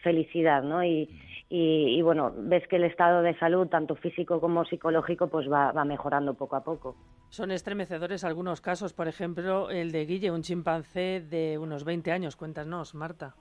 [0.03, 0.85] felicidad, ¿no?
[0.85, 1.09] Y,
[1.49, 5.85] y, bueno, ves que el estado de salud, tanto físico como psicológico, pues va, va
[5.85, 6.97] mejorando poco a poco.
[7.31, 12.37] Son estremecedores algunos casos, por ejemplo, el de Guille, un chimpancé de unos 20 años.
[12.37, 13.35] Cuéntanos, Marta.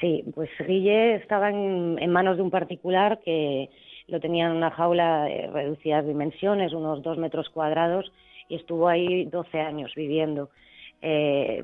[0.00, 3.70] Sí, pues Guille estaba en, en manos de un particular que
[4.08, 8.10] lo tenía en una jaula de reducidas dimensiones, unos dos metros cuadrados,
[8.48, 10.50] y estuvo ahí 12 años viviendo.
[11.06, 11.62] Eh,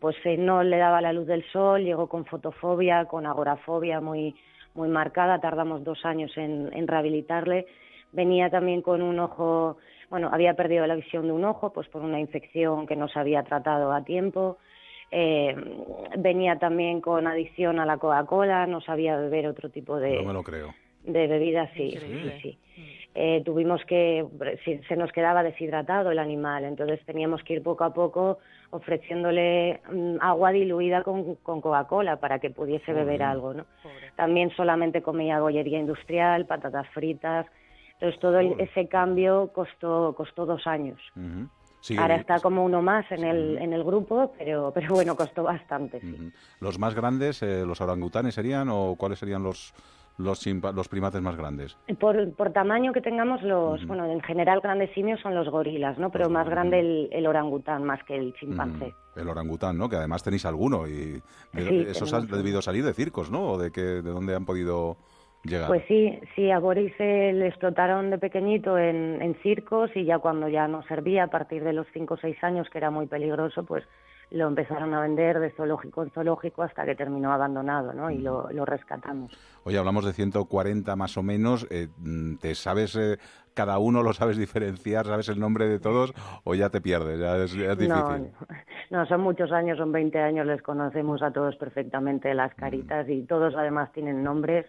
[0.00, 4.34] pues eh, no le daba la luz del sol, llegó con fotofobia, con agorafobia muy,
[4.74, 7.66] muy marcada, tardamos dos años en, rehabilitarle.
[8.12, 9.78] Venía también con un ojo,
[10.10, 13.18] bueno, había perdido la visión de un ojo, pues por una infección que no se
[13.18, 14.58] había tratado a tiempo.
[15.10, 15.54] Eh,
[16.18, 20.32] venía también con adicción a la Coca-Cola, no sabía beber otro tipo de, no me
[20.32, 20.74] lo creo.
[21.04, 22.58] de bebidas, sí, sí, sí.
[23.14, 24.26] Eh, tuvimos que,
[24.88, 28.38] se nos quedaba deshidratado el animal, entonces teníamos que ir poco a poco
[28.70, 33.66] ofreciéndole mm, agua diluida con, Coca-Cola para que pudiese beber algo, ¿no?
[34.16, 37.46] También solamente comía bollería industrial, patatas fritas,
[37.92, 40.98] entonces todo ese cambio costó, costó dos años.
[41.98, 46.00] Ahora está como uno más en, el, en el grupo, pero, pero bueno, costó bastante.
[46.60, 49.74] ¿Los más grandes, eh, los orangutanes serían o cuáles serían los,
[50.18, 51.76] los, los primates más grandes?
[51.98, 56.10] Por, por tamaño que tengamos, los, bueno, en general grandes simios son los gorilas, ¿no?
[56.10, 58.94] Pero más grande el, orangután más que el chimpancé.
[59.16, 59.88] El orangután, ¿no?
[59.88, 61.22] Que además tenéis alguno y
[61.54, 63.52] esos han debido salir de circos, ¿no?
[63.52, 64.96] ¿O de, que, de dónde han podido
[65.44, 65.68] llegar?
[65.68, 70.48] Pues sí, sí, a Boris le explotaron de pequeñito en, en circos y ya cuando
[70.48, 73.64] ya no servía, a partir de los 5 o 6 años, que era muy peligroso,
[73.64, 73.84] pues
[74.32, 78.10] lo empezaron a vender de zoológico en zoológico hasta que terminó abandonado, ¿no?
[78.10, 79.32] Y lo, rescatamos.
[79.64, 81.66] Hoy hablamos de 140 más o menos.
[81.70, 81.88] Eh,
[82.40, 83.18] ¿Te sabes, eh,
[83.54, 86.14] cada uno lo sabes diferenciar, sabes el nombre de todos
[86.44, 87.20] o ya te pierdes?
[87.20, 88.32] Ya es, difícil.
[88.90, 93.22] No, son muchos años, son 20 años, les conocemos a todos perfectamente las caritas y
[93.22, 94.66] todos además tienen nombres,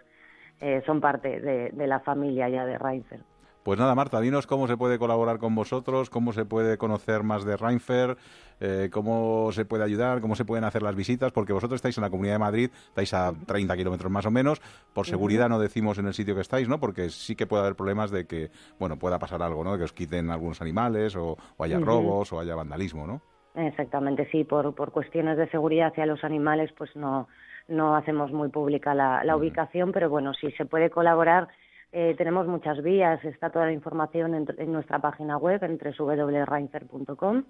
[0.62, 3.33] eh, son parte de, de la familia ya de Reinfeldt.
[3.64, 7.46] Pues nada, Marta, dinos cómo se puede colaborar con vosotros, cómo se puede conocer más
[7.46, 8.18] de Reinfer,
[8.60, 12.04] eh, cómo se puede ayudar, cómo se pueden hacer las visitas, porque vosotros estáis en
[12.04, 14.62] la Comunidad de Madrid, estáis a 30 kilómetros más o menos.
[14.94, 16.80] Por seguridad no decimos en el sitio que estáis, ¿no?
[16.82, 19.72] Porque sí que puede haber problemas de que, bueno, pueda pasar algo, ¿no?
[19.72, 23.22] De que os quiten algunos animales o, haya robos o haya vandalismo, ¿no?
[23.56, 24.44] Exactamente, sí.
[24.44, 27.30] Por, por cuestiones de seguridad hacia los animales, pues no,
[27.68, 31.48] no hacemos muy pública la, ubicación, pero bueno, si se puede colaborar
[31.96, 37.44] eh, tenemos muchas vías, está toda la información en, nuestra página web, en www.reinfer.com,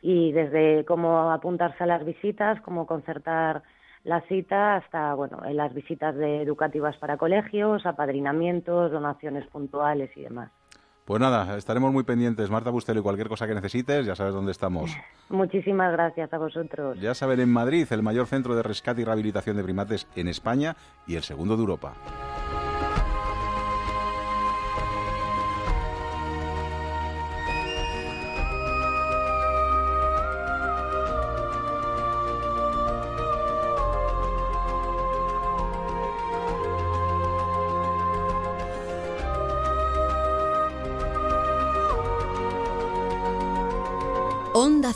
[0.00, 3.62] y desde cómo apuntarse a las visitas, cómo concertar
[4.04, 10.50] la cita, hasta bueno, las visitas de educativas para colegios, apadrinamientos, donaciones puntuales y demás.
[11.04, 14.52] Pues nada, estaremos muy pendientes, Marta Bustelo, y cualquier cosa que necesites, ya sabes dónde
[14.52, 14.96] estamos.
[15.28, 16.98] Muchísimas gracias a vosotros.
[17.00, 20.74] Ya saben, en Madrid, el mayor centro de rescate y rehabilitación de primates en España
[21.06, 21.92] y el segundo de Europa.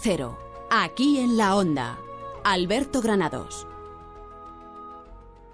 [0.05, 0.37] Cero,
[0.69, 1.97] aquí en la Onda.
[2.43, 3.69] Alberto Granados.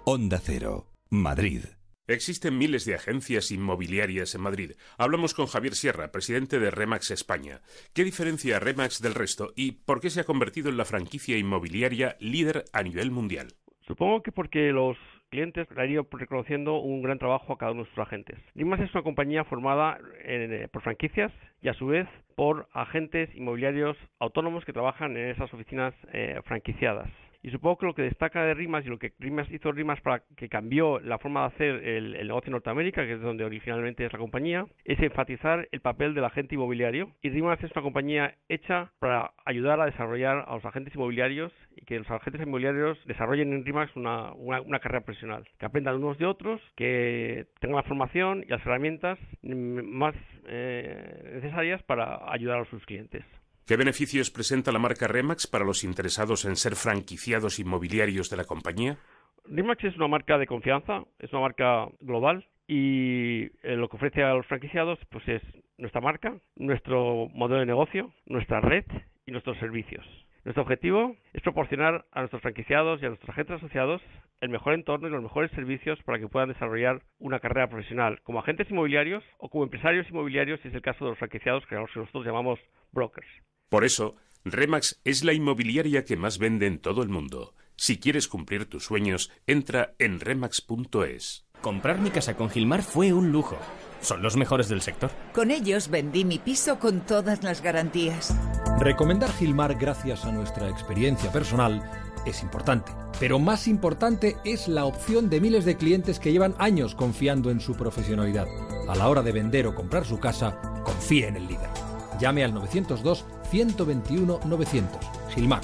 [0.05, 1.65] Onda Cero, Madrid.
[2.07, 4.71] Existen miles de agencias inmobiliarias en Madrid.
[4.97, 7.61] Hablamos con Javier Sierra, presidente de Remax España.
[7.93, 11.37] ¿Qué diferencia a Remax del resto y por qué se ha convertido en la franquicia
[11.37, 13.53] inmobiliaria líder a nivel mundial?
[13.81, 14.97] Supongo que porque los
[15.29, 18.37] clientes han ido reconociendo un gran trabajo a cada uno de sus agentes.
[18.55, 23.97] Limas es una compañía formada eh, por franquicias y a su vez por agentes inmobiliarios
[24.19, 27.09] autónomos que trabajan en esas oficinas eh, franquiciadas.
[27.41, 30.23] Y supongo que lo que destaca de Rimas y lo que Rimas hizo Rimas para
[30.35, 34.11] que cambió la forma de hacer el, negocio en Norteamérica, que es donde originalmente es
[34.11, 37.11] la compañía, es enfatizar el papel del agente inmobiliario.
[37.21, 41.85] Y Rimas es una compañía hecha para ayudar a desarrollar a los agentes inmobiliarios y
[41.85, 46.25] que los agentes inmobiliarios desarrollen en RIMAX una, una, carrera profesional, que aprendan unos de
[46.25, 50.15] otros, que tengan la formación y las herramientas más
[50.47, 53.23] eh, necesarias para ayudar a sus clientes.
[53.69, 58.45] ¿Qué beneficios presenta la marca Remax para los interesados en ser franquiciados inmobiliarios de la
[58.45, 58.97] compañía?
[59.45, 64.23] Remax es una marca de confianza, es una marca global y eh, lo que ofrece
[64.23, 65.43] a los franquiciados pues es
[65.77, 68.85] nuestra marca, nuestro modelo de negocio, nuestra red
[69.27, 70.03] y nuestros servicios.
[70.45, 74.01] Nuestro objetivo es proporcionar a nuestros franquiciados y a nuestros agentes asociados
[74.41, 78.39] el mejor entorno y los mejores servicios para que puedan desarrollar una carrera profesional como
[78.39, 82.25] agentes inmobiliarios o como empresarios inmobiliarios, si es el caso de los franquiciados que nosotros
[82.25, 82.59] llamamos
[82.91, 83.27] brokers.
[83.69, 87.53] Por eso, Remax es la inmobiliaria que más vende en todo el mundo.
[87.75, 91.45] Si quieres cumplir tus sueños, entra en remax.es.
[91.61, 93.57] Comprar mi casa con Gilmar fue un lujo.
[94.01, 95.11] Son los mejores del sector.
[95.33, 98.33] Con ellos vendí mi piso con todas las garantías.
[98.79, 101.83] Recomendar Gilmar gracias a nuestra experiencia personal
[102.25, 106.95] es importante, pero más importante es la opción de miles de clientes que llevan años
[106.95, 108.47] confiando en su profesionalidad.
[108.87, 111.88] A la hora de vender o comprar su casa, confíe en el líder.
[112.19, 114.99] Llame al 902 121 900.
[115.33, 115.61] Gilmar,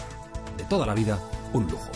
[0.58, 1.20] de toda la vida,
[1.54, 1.92] un lujo.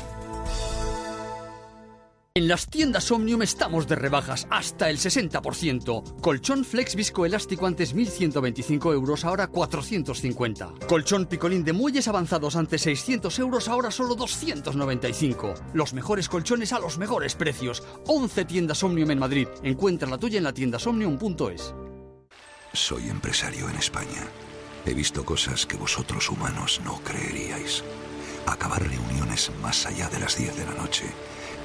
[2.40, 6.22] En las tiendas Omnium estamos de rebajas hasta el 60%.
[6.22, 10.74] Colchón Flex viscoelástico antes 1.125 euros, ahora 450.
[10.88, 15.54] Colchón picolín de muelles avanzados antes 600 euros, ahora solo 295.
[15.74, 17.84] Los mejores colchones a los mejores precios.
[18.08, 19.48] 11 tiendas Omnium en Madrid.
[19.62, 21.74] Encuentra la tuya en la tienda somnium.es.
[22.72, 24.28] Soy empresario en España.
[24.90, 27.84] He visto cosas que vosotros humanos no creeríais.
[28.48, 31.06] Acabar reuniones más allá de las 10 de la noche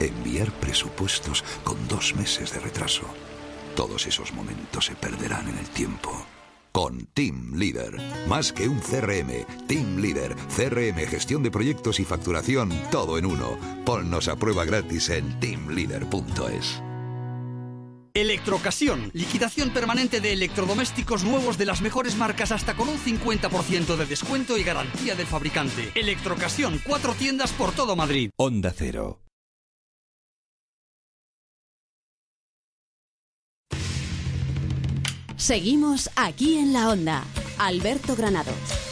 [0.01, 3.03] enviar presupuestos con dos meses de retraso.
[3.77, 6.27] Todos esos momentos se perderán en el tiempo.
[6.73, 7.97] Con Team Leader.
[8.29, 13.57] Más que un CRM, Team Leader, CRM, gestión de proyectos y facturación, todo en uno.
[13.87, 16.83] Ponnos a prueba gratis en teamleader.es.
[18.17, 24.07] Electrocasión, liquidación permanente de electrodomésticos nuevos de las mejores marcas hasta con un 50% de
[24.07, 25.91] descuento y garantía del fabricante.
[25.97, 28.31] Electrocasión, cuatro tiendas por todo Madrid.
[28.37, 29.21] Onda Cero.
[35.37, 37.25] Seguimos aquí en la onda.
[37.59, 38.85] Alberto Granados.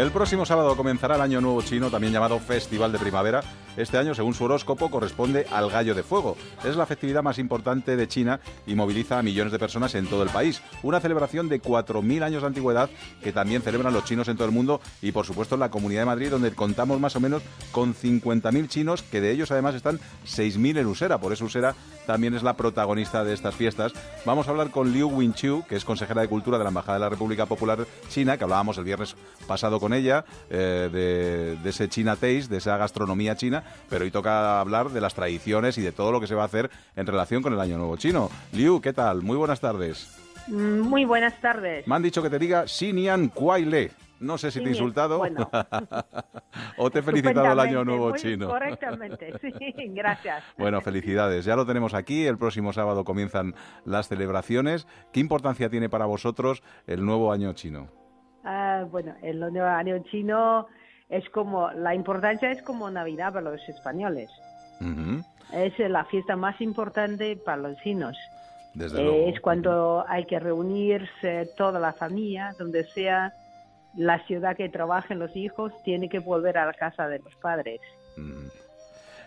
[0.00, 3.42] El próximo sábado comenzará el Año Nuevo Chino, también llamado Festival de Primavera.
[3.76, 6.38] Este año, según su horóscopo, corresponde al Gallo de Fuego.
[6.64, 10.22] Es la festividad más importante de China y moviliza a millones de personas en todo
[10.22, 10.62] el país.
[10.82, 12.88] Una celebración de 4.000 años de antigüedad
[13.22, 16.00] que también celebran los chinos en todo el mundo y, por supuesto, en la Comunidad
[16.00, 20.00] de Madrid, donde contamos más o menos con 50.000 chinos, que de ellos además están
[20.26, 21.18] 6.000 en Usera.
[21.18, 21.74] Por eso Usera
[22.06, 23.92] también es la protagonista de estas fiestas.
[24.24, 27.04] Vamos a hablar con Liu Winchu, que es consejera de Cultura de la Embajada de
[27.04, 29.14] la República Popular China, que hablábamos el viernes
[29.46, 30.88] pasado con ella, eh,
[31.62, 35.78] de, ese China Taste, de esa gastronomía china, pero hoy toca hablar de las tradiciones
[35.78, 37.96] y de todo lo que se va a hacer en relación con el Año Nuevo
[37.96, 38.30] Chino.
[38.52, 39.22] Liu, ¿qué tal?
[39.22, 40.16] Muy buenas tardes.
[40.48, 41.86] Mm, muy buenas tardes.
[41.86, 43.90] Me han dicho que te diga Xinian Kuai Le.
[44.20, 45.22] No sé si te he insultado
[46.76, 48.48] o te he felicitado el año nuevo chino.
[48.48, 49.52] Correctamente, sí,
[49.94, 50.44] gracias.
[50.58, 51.46] Bueno, felicidades.
[51.46, 52.26] Ya lo tenemos aquí.
[52.26, 53.54] El próximo sábado comienzan
[53.86, 54.86] las celebraciones.
[55.10, 57.88] ¿Qué importancia tiene para vosotros el nuevo año chino?
[58.44, 60.66] Ah, bueno, el nuevo año chino
[61.08, 64.30] es como, la importancia es como Navidad para los españoles.
[65.52, 68.16] Es la fiesta más importante para los chinos.
[68.72, 73.32] Desde Es cuando hay que reunirse toda la familia, donde sea
[73.96, 77.80] la ciudad que trabajen los hijos, tiene que volver a la casa de los padres.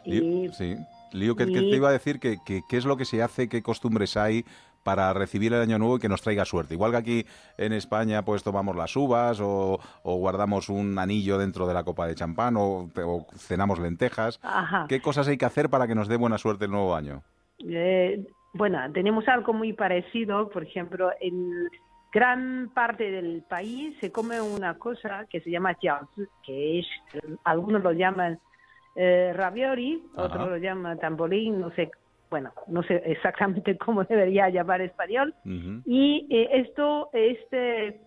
[0.06, 0.78] Y, sí.
[1.12, 2.20] Lío, ¿qué, te iba a decir?
[2.20, 3.48] ¿Qué, qué es lo que se hace?
[3.48, 4.46] ¿Qué costumbres hay
[4.84, 6.74] para recibir el año nuevo y que nos traiga suerte.
[6.74, 7.26] Igual que aquí
[7.58, 12.16] en España pues tomamos las uvas o, guardamos un anillo dentro de la copa de
[12.16, 12.90] champán o,
[13.36, 14.40] cenamos lentejas.
[14.88, 17.24] ¿Qué cosas hay que hacer para que nos dé buena suerte el nuevo año?
[17.60, 21.70] Eh, bueno, tenemos algo muy parecido, por ejemplo, en
[22.12, 26.88] gran parte del país se come una cosa que se llama jiaozi, que es,
[27.44, 28.40] algunos lo llaman
[28.96, 31.90] eh, ravioli, otros lo llaman tambolín, no sé
[32.34, 35.36] bueno, no sé exactamente cómo debería llamar español.
[35.86, 38.02] Y eh, esto, este,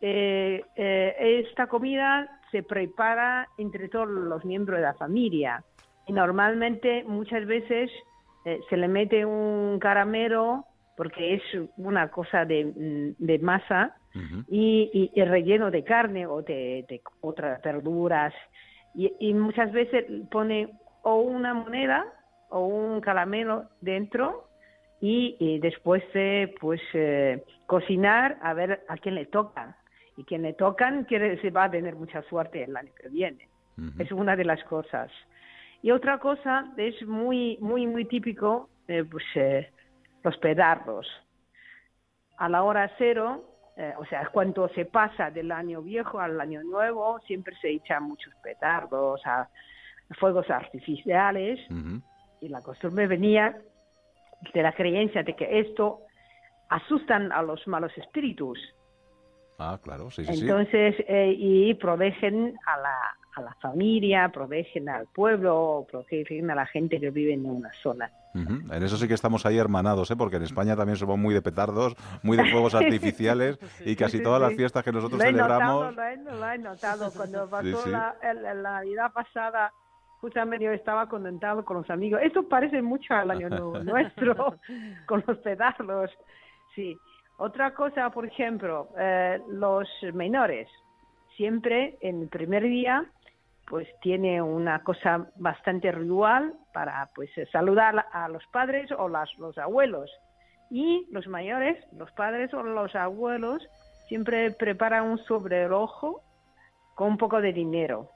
[0.00, 5.64] eh, eh, esta comida se prepara entre todos los miembros de la familia.
[6.06, 7.90] Y normalmente, muchas veces,
[8.70, 10.64] se le mete un caramelo
[10.96, 11.42] porque es
[11.76, 13.96] una cosa de, mm, de masa
[14.48, 18.32] y, y, relleno de carne o de, de otras verduras.
[18.94, 20.68] Y, y, muchas veces pone
[21.02, 22.04] o una moneda
[22.52, 24.48] o un caramelo dentro
[25.00, 29.76] y, después de pues eh, cocinar a ver a quién le toca.
[30.16, 33.48] Y quien le tocan quiere se va a tener mucha suerte el año que viene.
[33.98, 35.10] Es una de las cosas.
[35.80, 39.70] Y otra cosa es muy, muy, muy típico, eh, pues eh,
[40.22, 41.08] los pedardos.
[42.36, 43.42] A la hora cero,
[43.76, 48.04] eh, o sea, cuando se pasa del año viejo al año nuevo, siempre se echan
[48.04, 49.48] muchos petardos, a,
[50.20, 51.58] fuegos artificiales,
[52.42, 53.56] y la costumbre venía
[54.52, 56.00] de la creencia de que esto
[56.68, 58.58] asustan a los malos espíritus.
[59.58, 60.40] Ah, claro, sí, sí.
[60.42, 62.98] Entonces, eh, y protegen a la,
[63.36, 68.10] a la familia, protegen al pueblo, protegen a la gente que vive en una zona.
[68.34, 70.16] En eso sí que estamos ahí hermanados, ¿eh?
[70.16, 74.40] porque en España también somos muy de petardos, muy de fuegos artificiales y casi todas
[74.40, 75.94] las fiestas que nosotros celebramos.
[75.94, 79.72] lo, he, lo, he, notado cuando pasó la, la, Navidad pasada.
[80.22, 82.20] Justamente yo estaba contentado con los amigos.
[82.22, 83.48] Esto parece mucho al año
[83.82, 84.56] nuestro,
[85.04, 86.12] con los petardos.
[86.76, 86.96] Sí.
[87.38, 90.68] Otra cosa, por ejemplo, eh, los menores.
[91.36, 93.04] Siempre en el primer día
[93.66, 99.58] pues tiene una cosa bastante ritual para pues saludar a los padres o las, los
[99.58, 100.08] abuelos.
[100.70, 103.60] Y los mayores, los padres o los abuelos,
[104.06, 106.22] siempre preparan un sobrerojo
[106.94, 108.11] con un poco de dinero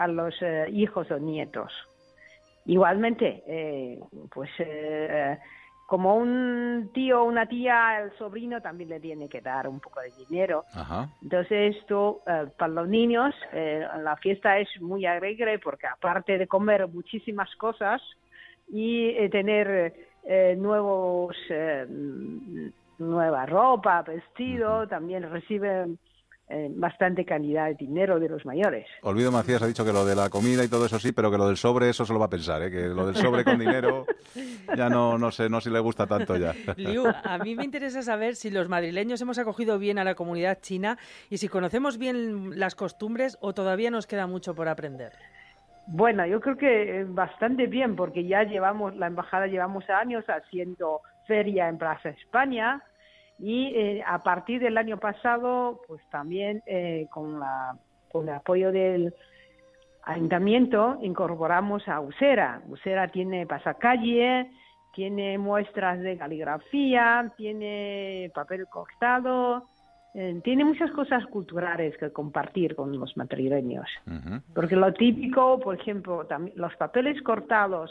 [0.00, 1.72] a los eh, hijos o nietos.
[2.64, 4.00] Igualmente, eh,
[4.32, 5.38] pues eh,
[5.86, 10.00] como un tío o una tía, el sobrino también le tiene que dar un poco
[10.00, 10.64] de dinero.
[11.22, 16.46] Entonces esto eh, para los niños, eh, la fiesta es muy alegre porque aparte de
[16.46, 18.00] comer muchísimas cosas
[18.68, 19.92] y tener
[20.58, 21.34] nuevos
[22.98, 25.98] nueva ropa, vestido, también reciben
[26.50, 28.86] eh, bastante cantidad de dinero de los mayores.
[29.02, 31.38] Olvido Macías ha dicho que lo de la comida y todo eso sí, pero que
[31.38, 32.70] lo del sobre eso se lo va a pensar, ¿eh?
[32.70, 34.04] que lo del sobre con dinero
[34.76, 36.52] ya no, no sé, no si le gusta tanto ya.
[36.76, 40.58] Liu, a mí me interesa saber si los madrileños hemos acogido bien a la comunidad
[40.60, 40.98] china
[41.28, 45.12] y si conocemos bien las costumbres o todavía nos queda mucho por aprender.
[45.86, 51.68] Bueno, yo creo que bastante bien, porque ya llevamos, la embajada llevamos años haciendo feria
[51.68, 52.82] en Plaza España,
[53.42, 57.74] y eh, a partir del año pasado, pues también eh, con, la,
[58.12, 59.14] con el apoyo del
[60.02, 62.60] ayuntamiento incorporamos a Usera.
[62.68, 64.50] Usera tiene pasacalle,
[64.94, 69.68] tiene muestras de caligrafía, tiene papel cortado,
[70.12, 73.88] eh, tiene muchas cosas culturales que compartir con los madrileños.
[74.54, 76.26] Porque lo típico, por ejemplo,
[76.56, 77.90] los papeles cortados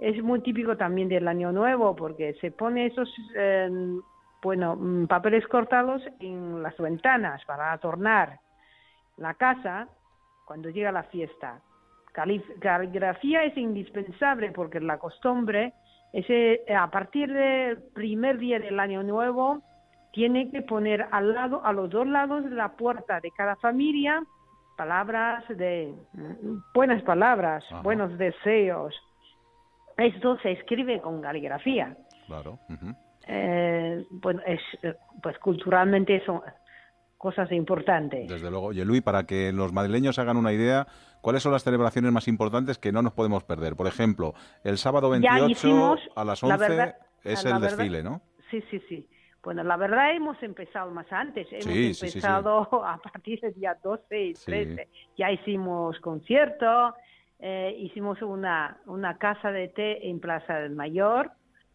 [0.00, 3.08] es muy típico también del Año Nuevo, porque se pone esos
[4.42, 8.40] bueno, mm, papeles cortados en las ventanas para adornar
[9.16, 9.88] la casa
[10.44, 11.60] cuando llega la fiesta.
[12.12, 15.72] Caligrafía es indispensable porque la costumbre
[16.12, 16.26] es
[16.76, 19.62] a partir del primer día del año nuevo
[20.12, 24.22] tiene que poner al lado, a los dos lados de la puerta de cada familia
[24.76, 28.94] palabras de mm, buenas palabras, buenos deseos.
[29.96, 31.96] Esto se escribe con caligrafía.
[32.26, 32.58] Claro
[33.26, 34.60] eh, bueno, es,
[35.22, 36.40] pues culturalmente son
[37.22, 38.28] cosas importantes.
[38.28, 38.72] Desde luego.
[38.72, 40.88] Y Luis, para que los madrileños hagan una idea,
[41.20, 43.76] ¿cuáles son las celebraciones más importantes que no nos podemos perder?
[43.76, 48.22] Por ejemplo, el sábado 28 a las 11 es el desfile, ¿no?
[48.50, 49.08] Sí, sí, sí.
[49.40, 51.46] Bueno, la verdad hemos empezado más antes.
[51.52, 54.88] Hemos empezado a partir del día 12 y 13.
[55.16, 56.94] Ya hicimos concierto,
[57.38, 61.30] eh, hicimos una, una casa de té en Plaza del Mayor,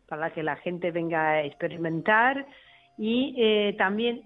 [0.08, 2.46] para que la gente venga a experimentar.
[2.98, 4.24] Y eh, también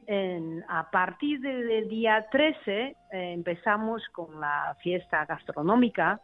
[0.69, 6.21] a partir del día 13 eh, empezamos con la fiesta gastronómica,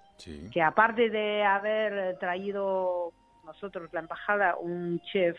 [0.52, 3.12] que aparte de haber traído
[3.46, 5.38] nosotros la embajada un chef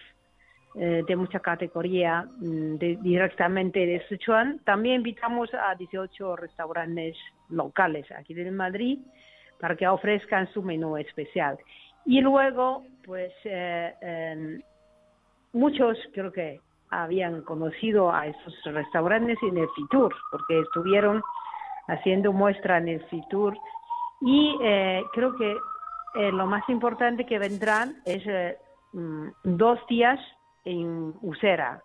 [0.75, 7.17] eh, de mucha categoría mm, directamente de Sichuan, también invitamos a 18 restaurantes
[7.49, 8.99] locales aquí en Madrid
[9.59, 11.59] para que ofrezcan su menú especial.
[12.09, 14.63] Y luego, pues, eh, em,
[15.53, 21.23] muchos creo que habían conocido a esos restaurantes en el Fitur, porque estuvieron
[21.87, 23.59] haciendo muestra en el Fitur.
[24.23, 25.53] Y eh, creo que
[26.15, 28.25] eh, lo más importante que vendrán es
[28.95, 30.19] mm, dos días
[30.65, 31.83] en Usera,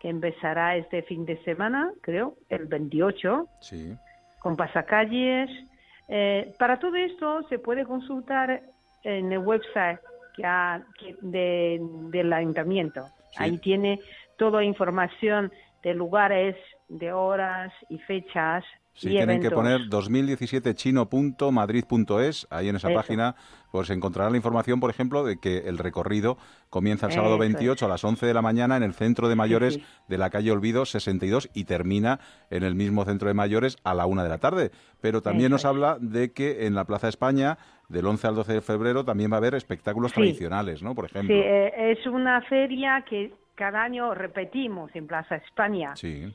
[0.00, 3.46] que empezará este fin de semana, creo, el 28,
[4.40, 5.48] con pasacalles,
[6.06, 8.60] Eh, para todo esto se puede consultar
[9.04, 10.00] en el website
[10.34, 11.78] que ha- que de-
[12.10, 13.06] del ayuntamiento.
[13.36, 14.00] Ahí tiene
[14.36, 15.52] toda información
[15.82, 16.56] de lugares,
[16.88, 18.64] de horas y fechas
[18.96, 22.96] Sí, y tienen que poner 2017chino.madrid.es, ahí en esa Eso.
[22.96, 23.34] página
[23.72, 26.38] pues encontrarán la información, por ejemplo, de que el recorrido
[26.70, 27.48] comienza el sábado Eso es.
[27.54, 29.84] 28 a las 11 de la mañana en el centro de mayores sí.
[30.06, 32.20] de la calle Olvido 62 y termina
[32.50, 34.70] en el mismo centro de mayores a la una de la tarde.
[35.00, 38.52] Pero también Eso nos habla de que en la Plaza España, del 11 al 12
[38.52, 40.20] de febrero, también va a haber espectáculos Sí.
[40.20, 40.94] tradicionales, ¿no?
[40.94, 41.34] Por Sí, ejemplo.
[41.36, 45.96] eh, es una feria que cada año repetimos en Plaza España.
[45.96, 46.32] Sí.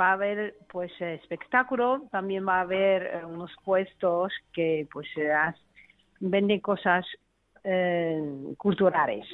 [0.00, 5.08] Va a haber pues espectáculo, también va a haber eh, unos puestos que pues
[6.20, 7.04] venden cosas
[7.64, 9.26] eh, culturales.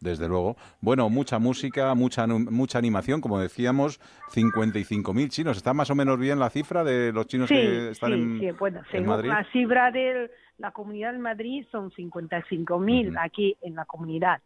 [0.00, 0.56] Desde luego.
[0.80, 4.00] Bueno, mucha música, mucha, mucha animación, como decíamos,
[4.34, 5.56] 55.000 chinos.
[5.56, 8.40] ¿Está más o menos bien la cifra de los chinos Sí, que están sí, en,
[8.40, 9.28] sí, bueno, en según Madrid?
[9.30, 14.40] la cifra de la comunidad de Madrid son 55.000 mil aquí en la comunidad.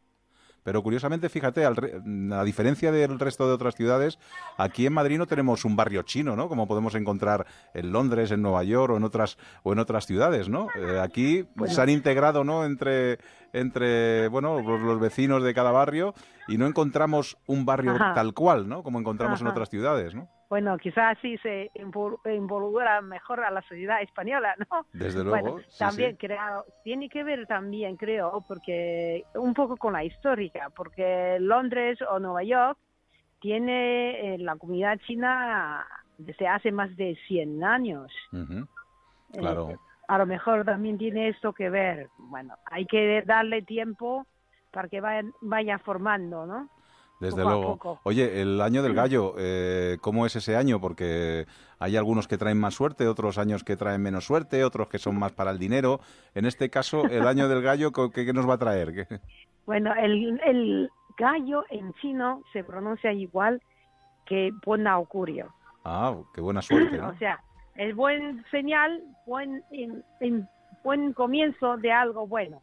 [0.62, 2.00] Pero curiosamente, fíjate, al re-
[2.32, 4.18] a diferencia del resto de otras ciudades,
[4.58, 6.48] aquí en Madrid no tenemos un barrio chino, ¿no?
[6.48, 10.48] Como podemos encontrar en Londres, en Nueva York o en otras o en otras ciudades,
[10.48, 10.68] ¿no?
[10.76, 11.72] Eh, aquí Bueno.
[11.74, 12.64] se han integrado, ¿no?
[12.64, 13.18] Entre
[13.52, 16.14] entre bueno los, los vecinos de cada barrio
[16.46, 18.14] y no encontramos un barrio Ajá.
[18.14, 18.82] tal cual, ¿no?
[18.82, 20.28] Como encontramos en otras ciudades, ¿no?
[20.51, 24.84] Bueno, quizás así se invol- involucra mejor a la sociedad española, ¿no?
[24.92, 26.16] Desde luego, Bueno, sí, también sí.
[26.18, 32.18] creo, tiene que ver también, creo, porque un poco con la histórica, porque Londres o
[32.18, 32.76] Nueva York
[33.40, 35.86] tiene eh, la comunidad china
[36.18, 38.12] desde hace más de 100 años.
[38.32, 39.78] Eh, Claro.
[40.09, 42.09] a lo mejor también tiene esto que ver.
[42.18, 44.26] Bueno, hay que darle tiempo
[44.72, 46.68] para que vaya, vaya formando, ¿no?
[47.20, 47.76] Desde poco luego.
[47.76, 48.00] poco.
[48.04, 50.80] Oye, el año del gallo, eh, ¿cómo es ese año?
[50.80, 51.46] Porque
[51.78, 55.18] hay algunos que traen más suerte, otros años que traen menos suerte, otros que son
[55.18, 56.00] más para el dinero.
[56.34, 58.94] En este caso, el año del gallo, ¿qué, qué nos va a traer?
[58.94, 59.20] ¿Qué-
[59.66, 63.60] Bueno, el, el gallo en chino se pronuncia igual
[64.24, 65.52] que buen augurio.
[65.84, 67.08] Ah, qué buena suerte, ¿no?
[67.10, 67.38] O sea,
[67.74, 70.48] es buen señal, buen, en- en-
[70.82, 72.62] buen comienzo de algo bueno.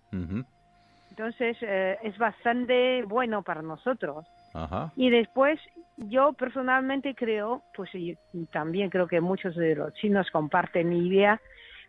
[1.12, 4.26] Entonces, eh, es bastante bueno para nosotros.
[4.58, 4.92] Ajá.
[4.96, 5.60] Y después,
[5.98, 8.18] yo personalmente creo, pues y
[8.52, 11.40] también creo que muchos de los chinos comparten mi idea,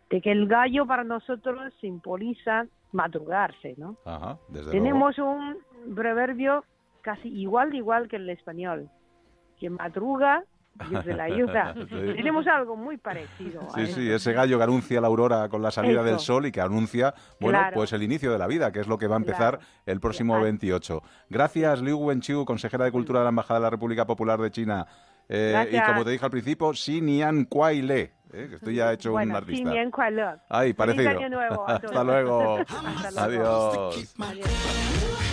[0.09, 3.97] de que el gallo para nosotros simboliza madrugarse, ¿no?
[4.05, 5.57] Ajá, desde Tenemos un
[5.95, 6.63] proverbio
[7.01, 8.89] casi igual igual que el español,
[9.59, 10.43] que madruga,
[10.89, 11.75] desde la ayuda.
[11.89, 12.13] Sí.
[12.15, 13.67] Tenemos algo muy parecido.
[13.73, 16.03] Sí, a sí, ese gallo que anuncia la aurora con la salida Eso.
[16.03, 17.75] del sol y que anuncia, bueno, claro.
[17.75, 19.67] pues el inicio de la vida, que es lo que va a empezar claro.
[19.85, 20.43] el próximo claro.
[20.43, 21.01] 28.
[21.29, 24.85] Gracias, Liu Wenqiu, consejera de Cultura de la Embajada de la República Popular de China.
[25.27, 28.01] Eh, y como te dije al principio, Xinian Kuai Le.
[28.31, 29.69] Eh, que estoy ya hecho bueno, un artista.
[29.69, 30.25] Xinian Kuai Le.
[30.49, 31.09] Ay, parecido.
[31.09, 32.57] Año nuevo Hasta luego.
[32.57, 33.91] Hasta luego.
[33.91, 34.15] Adiós.
[34.19, 35.28] Adiós.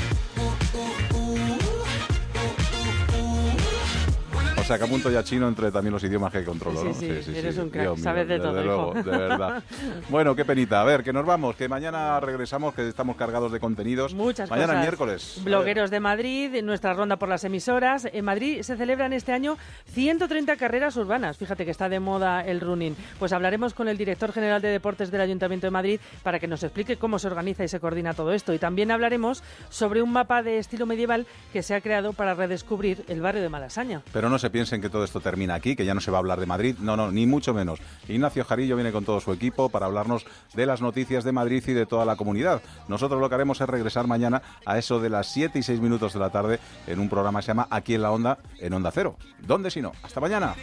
[4.66, 6.94] Sea, que apunto ya chino entre también los idiomas que controlo, Sí, ¿no?
[7.22, 9.62] sí, eres un crack, mío, sabes de todo, luego, de verdad.
[10.08, 10.80] Bueno, qué penita.
[10.80, 14.14] A ver, que nos vamos, que mañana regresamos, que estamos cargados de contenidos.
[14.14, 14.82] Muchas mañana cosas.
[14.82, 15.40] miércoles.
[15.44, 18.08] Blogueros de Madrid, nuestra ronda por las emisoras.
[18.12, 19.56] En Madrid se celebran este año
[19.92, 21.36] 130 carreras urbanas.
[21.36, 22.96] Fíjate que está de moda el running.
[23.18, 26.62] Pues hablaremos con el director general de deportes del Ayuntamiento de Madrid para que nos
[26.62, 28.52] explique cómo se organiza y se coordina todo esto.
[28.52, 33.04] Y también hablaremos sobre un mapa de estilo medieval que se ha creado para redescubrir
[33.08, 34.02] el barrio de Malasaña.
[34.12, 36.20] Pero no se piensen que todo esto termina aquí, que ya no se va a
[36.20, 36.76] hablar de Madrid.
[36.80, 37.78] No, no, ni mucho menos.
[38.08, 41.74] Ignacio Jarillo viene con todo su equipo para hablarnos de las noticias de Madrid y
[41.74, 42.62] de toda la comunidad.
[42.88, 46.14] Nosotros lo que haremos es regresar mañana a eso de las 7 y 6 minutos
[46.14, 48.90] de la tarde en un programa que se llama Aquí en la Onda, en Onda
[48.90, 49.18] Cero.
[49.40, 49.92] ¿Dónde si no?
[50.02, 50.54] Hasta mañana.